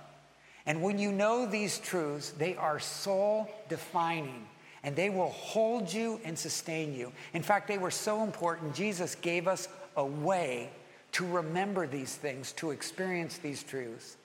[0.66, 4.48] And when you know these truths, they are soul defining
[4.84, 7.12] and they will hold you and sustain you.
[7.34, 10.70] In fact, they were so important, Jesus gave us a way
[11.14, 14.18] to remember these things, to experience these truths.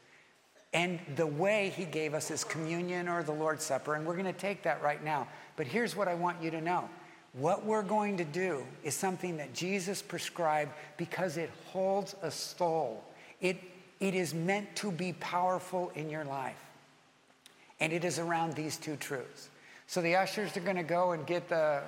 [0.72, 4.26] And the way he gave us is communion or the Lord's Supper, and we're going
[4.26, 5.28] to take that right now.
[5.56, 6.88] But here's what I want you to know
[7.34, 13.04] what we're going to do is something that Jesus prescribed because it holds a soul.
[13.40, 13.58] It,
[14.00, 16.60] it is meant to be powerful in your life.
[17.80, 19.48] And it is around these two truths.
[19.86, 21.82] So the ushers are going to go and get the,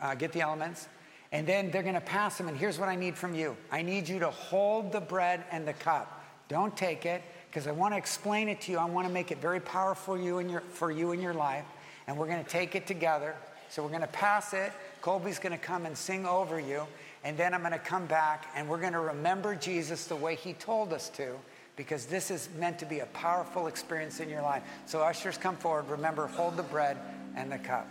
[0.00, 0.88] uh, get the elements,
[1.32, 2.48] and then they're going to pass them.
[2.48, 5.66] And here's what I need from you I need you to hold the bread and
[5.66, 6.24] the cup.
[6.48, 8.78] Don't take it because I want to explain it to you.
[8.78, 11.34] I want to make it very powerful for you in your, for you in your
[11.34, 11.64] life.
[12.06, 13.36] And we're going to take it together.
[13.68, 14.72] So we're going to pass it.
[15.00, 16.86] Colby's going to come and sing over you.
[17.22, 20.36] And then I'm going to come back and we're going to remember Jesus the way
[20.36, 21.34] he told us to
[21.76, 24.62] because this is meant to be a powerful experience in your life.
[24.86, 25.88] So, ushers, come forward.
[25.88, 26.98] Remember, hold the bread
[27.36, 27.86] and the cup.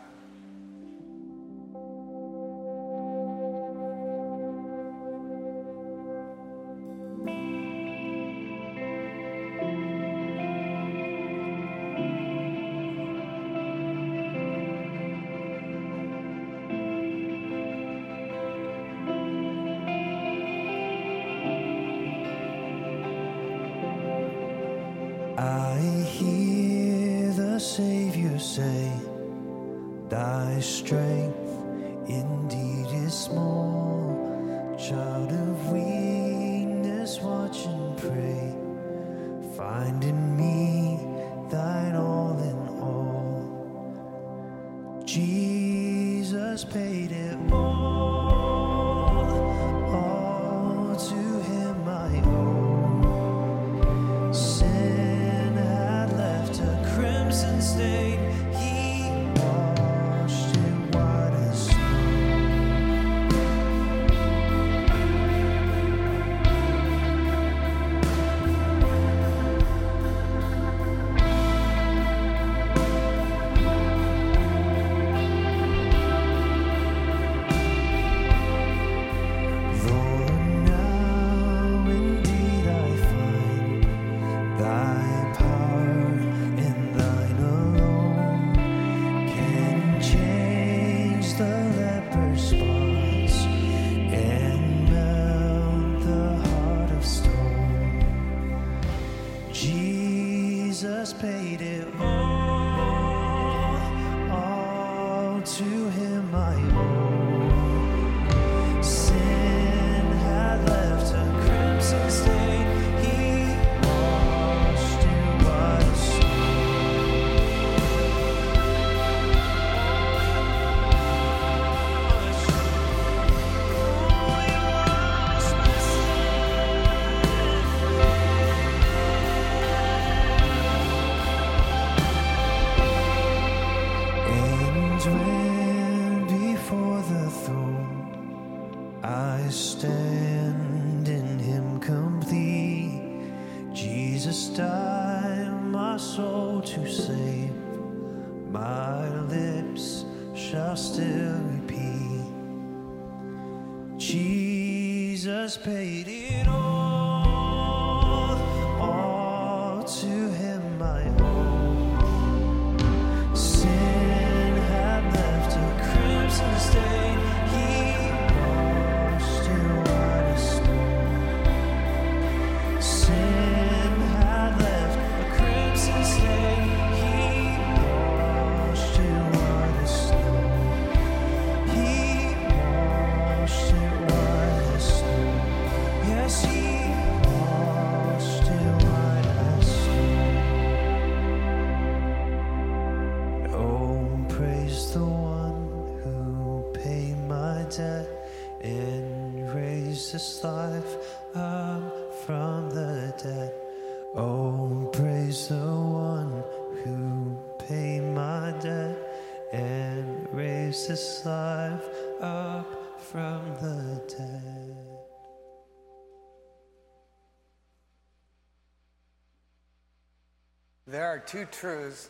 [221.19, 222.09] Are two truths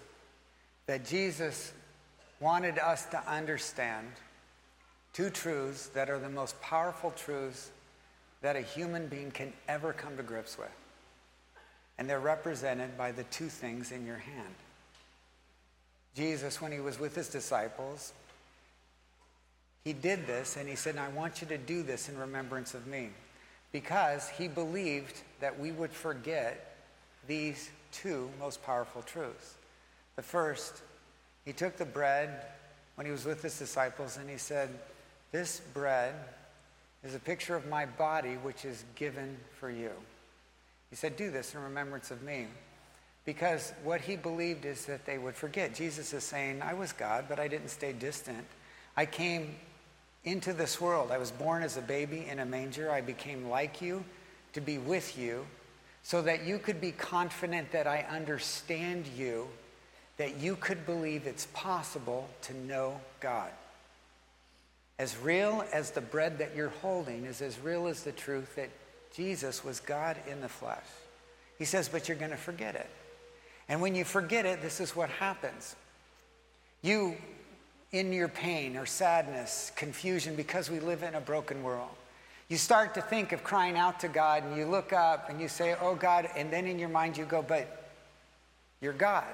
[0.86, 1.74] that Jesus
[2.40, 4.08] wanted us to understand.
[5.14, 7.72] Two truths that are the most powerful truths
[8.42, 10.70] that a human being can ever come to grips with.
[11.98, 14.56] And they're represented by the two things in your hand.
[16.16, 18.14] Jesus, when he was with his disciples,
[19.84, 22.86] he did this and he said, I want you to do this in remembrance of
[22.86, 23.10] me.
[23.72, 26.76] Because he believed that we would forget
[27.28, 29.56] these two most powerful truths.
[30.16, 30.82] The first,
[31.46, 32.46] he took the bread
[32.96, 34.70] when he was with his disciples and he said,
[35.32, 36.14] This bread
[37.04, 39.92] is a picture of my body, which is given for you.
[40.90, 42.48] He said, Do this in remembrance of me.
[43.26, 45.76] Because what he believed is that they would forget.
[45.76, 48.46] Jesus is saying, I was God, but I didn't stay distant.
[48.98, 49.56] I came
[50.24, 51.12] into this world.
[51.12, 52.92] I was born as a baby in a manger.
[52.92, 54.04] I became like you
[54.54, 55.46] to be with you
[56.04, 59.48] so that you could be confident that I understand you,
[60.18, 63.50] that you could believe it's possible to know God.
[64.98, 68.70] As real as the bread that you're holding is as real as the truth that
[69.16, 70.86] Jesus was God in the flesh.
[71.58, 72.90] He says, but you're going to forget it.
[73.70, 75.76] And when you forget it, this is what happens.
[76.82, 77.16] You,
[77.92, 81.90] in your pain or sadness, confusion, because we live in a broken world,
[82.50, 85.48] you start to think of crying out to God and you look up and you
[85.48, 87.92] say, Oh God, and then in your mind you go, But
[88.82, 89.26] you're God.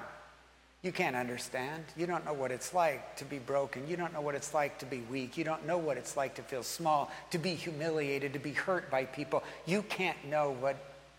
[0.82, 1.82] You can't understand.
[1.96, 3.88] You don't know what it's like to be broken.
[3.88, 5.36] You don't know what it's like to be weak.
[5.36, 8.88] You don't know what it's like to feel small, to be humiliated, to be hurt
[8.90, 9.42] by people.
[9.64, 10.76] You can't know what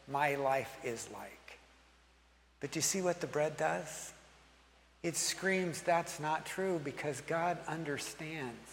[0.07, 1.59] my life is like.
[2.61, 4.13] But you see what the bread does?
[5.03, 8.71] It screams that's not true because God understands.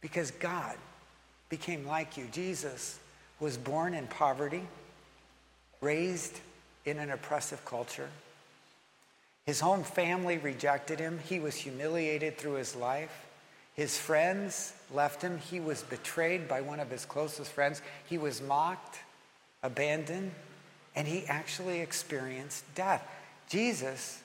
[0.00, 0.76] Because God
[1.48, 2.26] became like you.
[2.32, 2.98] Jesus
[3.40, 4.62] was born in poverty,
[5.80, 6.40] raised
[6.84, 8.08] in an oppressive culture.
[9.46, 11.20] His home family rejected him.
[11.26, 13.26] He was humiliated through his life.
[13.74, 15.38] His friends left him.
[15.38, 17.80] He was betrayed by one of his closest friends.
[18.08, 18.98] He was mocked,
[19.62, 20.32] abandoned,
[20.94, 23.06] and he actually experienced death.
[23.48, 24.20] Jesus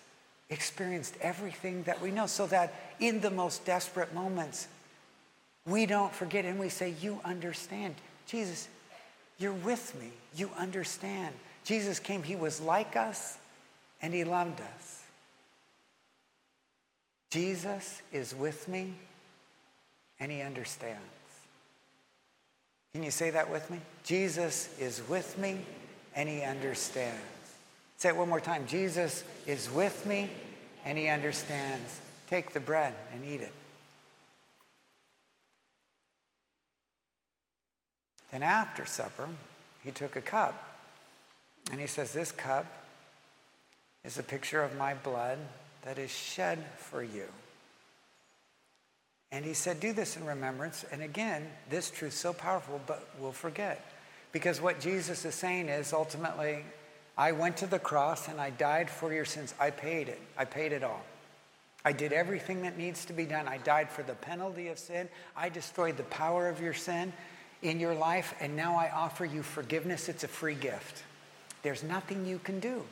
[0.49, 4.67] experienced everything that we know so that in the most desperate moments,
[5.66, 7.95] we don't forget and we say, You understand.
[8.26, 8.68] Jesus,
[9.38, 10.11] you're with me.
[10.36, 11.34] You understand.
[11.64, 13.38] Jesus came, He was like us,
[14.01, 15.03] and He loved us.
[17.32, 18.93] Jesus is with me,
[20.20, 20.99] and He understands.
[22.93, 23.80] Can you say that with me?
[24.03, 25.59] Jesus is with me,
[26.16, 27.20] and He understands.
[27.97, 28.68] Say it one more time.
[28.68, 30.30] Jesus is with me,
[30.86, 32.01] and He understands.
[32.30, 33.51] Take the bread and eat it.
[38.34, 39.29] Then after supper,
[39.84, 40.55] he took a cup
[41.71, 42.65] and he says, This cup
[44.03, 45.38] is a picture of my blood
[45.84, 47.25] that is shed for you.
[49.31, 50.84] And he said, Do this in remembrance.
[50.91, 53.86] And again, this truth so powerful, but we'll forget.
[54.31, 56.65] Because what Jesus is saying is ultimately,
[57.15, 59.53] I went to the cross and I died for your sins.
[59.59, 60.19] I paid it.
[60.39, 61.03] I paid it all.
[61.86, 63.47] I did everything that needs to be done.
[63.47, 65.07] I died for the penalty of sin.
[65.38, 67.13] I destroyed the power of your sin
[67.64, 70.09] in your life, and now I offer you forgiveness.
[70.09, 71.03] It's a free gift.
[71.64, 72.84] There's nothing you can do.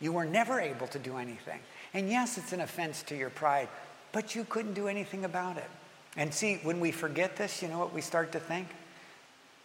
[0.00, 1.60] You were never able to do anything.
[1.94, 3.68] And yes, it's an offense to your pride,
[4.10, 5.70] but you couldn't do anything about it.
[6.16, 8.68] And see, when we forget this, you know what we start to think?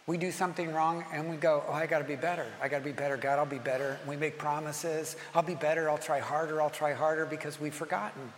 [0.06, 2.46] We do something wrong and we go, Oh, I got to be better.
[2.62, 3.18] I got to be better.
[3.18, 3.98] God, I'll be better.
[4.06, 5.16] we make promises.
[5.34, 5.90] I'll be better.
[5.90, 6.62] I'll try harder.
[6.62, 8.32] I'll try harder because we've forgotten.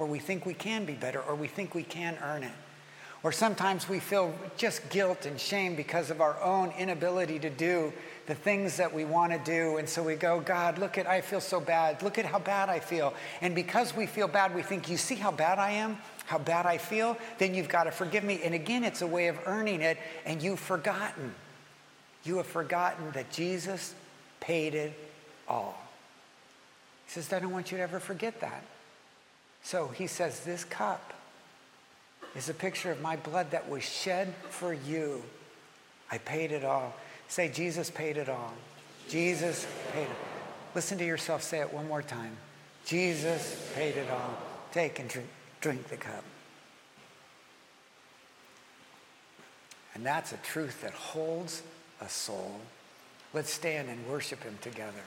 [0.00, 2.52] Or we think we can be better, or we think we can earn it.
[3.24, 7.92] Or sometimes we feel just guilt and shame because of our own inability to do
[8.26, 9.78] the things that we want to do.
[9.78, 12.02] And so we go, God, look at, I feel so bad.
[12.02, 13.14] Look at how bad I feel.
[13.40, 15.98] And because we feel bad, we think, you see how bad I am?
[16.26, 17.16] How bad I feel?
[17.38, 18.40] Then you've got to forgive me.
[18.44, 21.34] And again, it's a way of earning it, and you've forgotten.
[22.22, 23.94] You have forgotten that Jesus
[24.38, 24.92] paid it
[25.48, 25.76] all.
[27.06, 28.62] He says, I don't want you to ever forget that.
[29.62, 31.14] So he says, This cup
[32.36, 35.22] is a picture of my blood that was shed for you.
[36.10, 36.94] I paid it all.
[37.28, 38.52] Say, Jesus paid it all.
[39.08, 40.16] Jesus paid it.
[40.74, 42.36] Listen to yourself say it one more time.
[42.84, 44.38] Jesus paid it all.
[44.72, 45.28] Take and drink,
[45.60, 46.24] drink the cup.
[49.94, 51.62] And that's a truth that holds
[52.00, 52.60] a soul.
[53.34, 55.02] Let's stand and worship him together.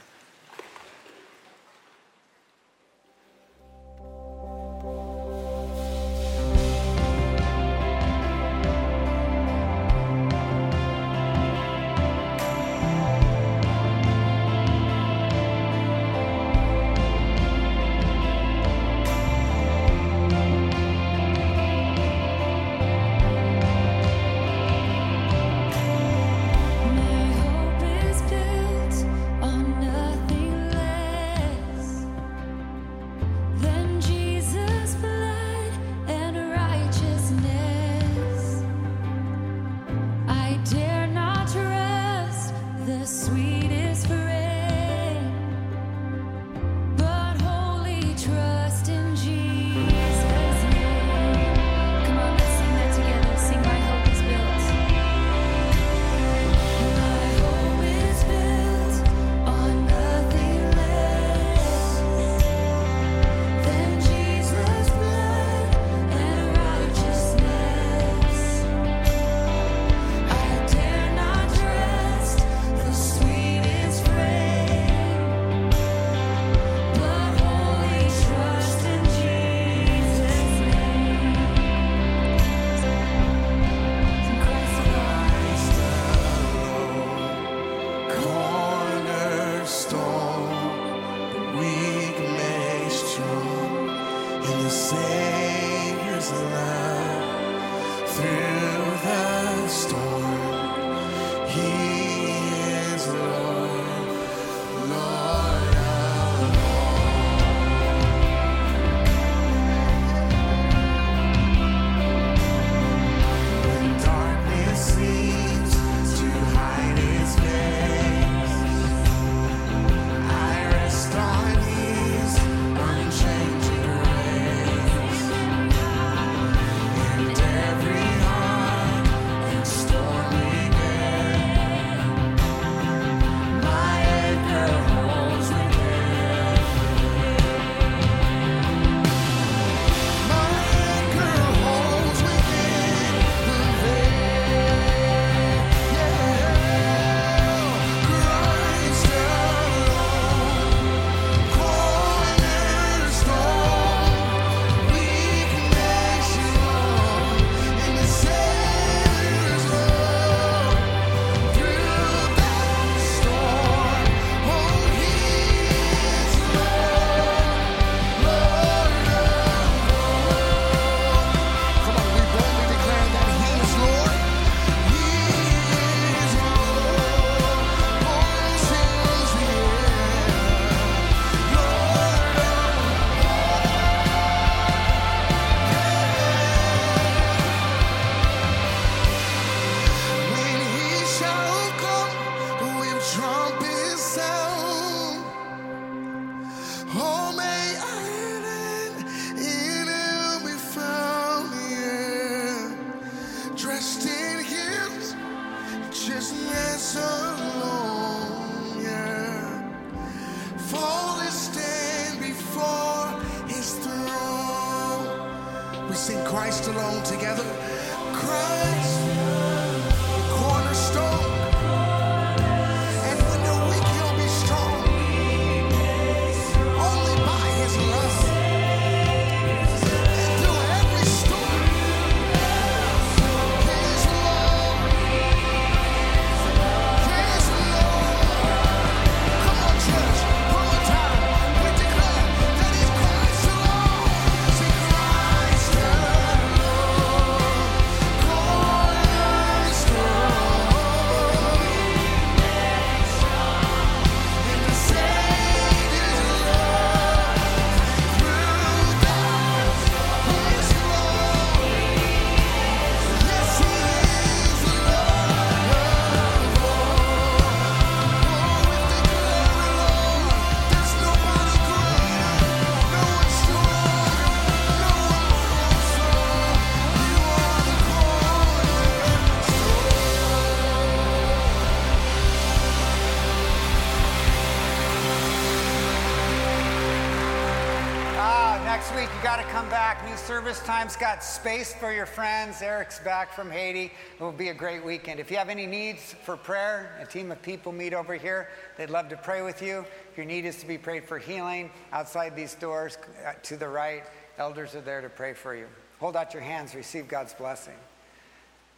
[290.52, 292.62] Service time's got space for your friends.
[292.62, 293.86] Eric's back from Haiti.
[293.86, 295.22] It will be a great weekend.
[295.22, 298.50] If you have any needs for prayer, a team of people meet over here.
[298.78, 299.86] They'd love to pray with you.
[300.12, 303.70] If your need is to be prayed for healing, outside these doors uh, to the
[303.70, 304.04] right,
[304.38, 305.68] elders are there to pray for you.
[306.02, 307.78] Hold out your hands, receive God's blessing.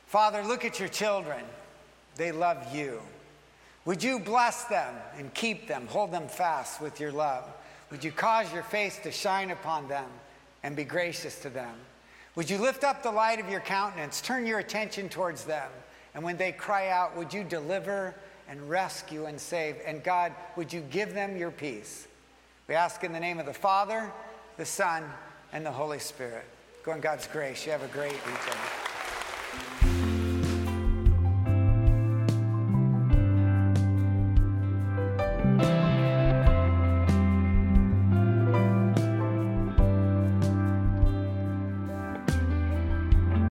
[0.06, 1.44] Father, look at your children.
[2.18, 3.02] They love you.
[3.86, 7.46] Would you bless them and keep them, hold them fast with your love?
[7.90, 10.06] Would you cause your face to shine upon them
[10.64, 11.76] and be gracious to them?
[12.36, 15.70] Would you lift up the light of your countenance, turn your attention towards them,
[16.16, 18.16] and when they cry out, would you deliver
[18.48, 19.78] and rescue and save?
[19.86, 22.08] And God, would you give them your peace?
[22.68, 24.12] We ask in the name of the Father,
[24.58, 25.04] the Son,
[25.52, 26.46] and the Holy Spirit.
[26.84, 27.66] Go in God's grace.
[27.66, 28.83] You have a great weekend.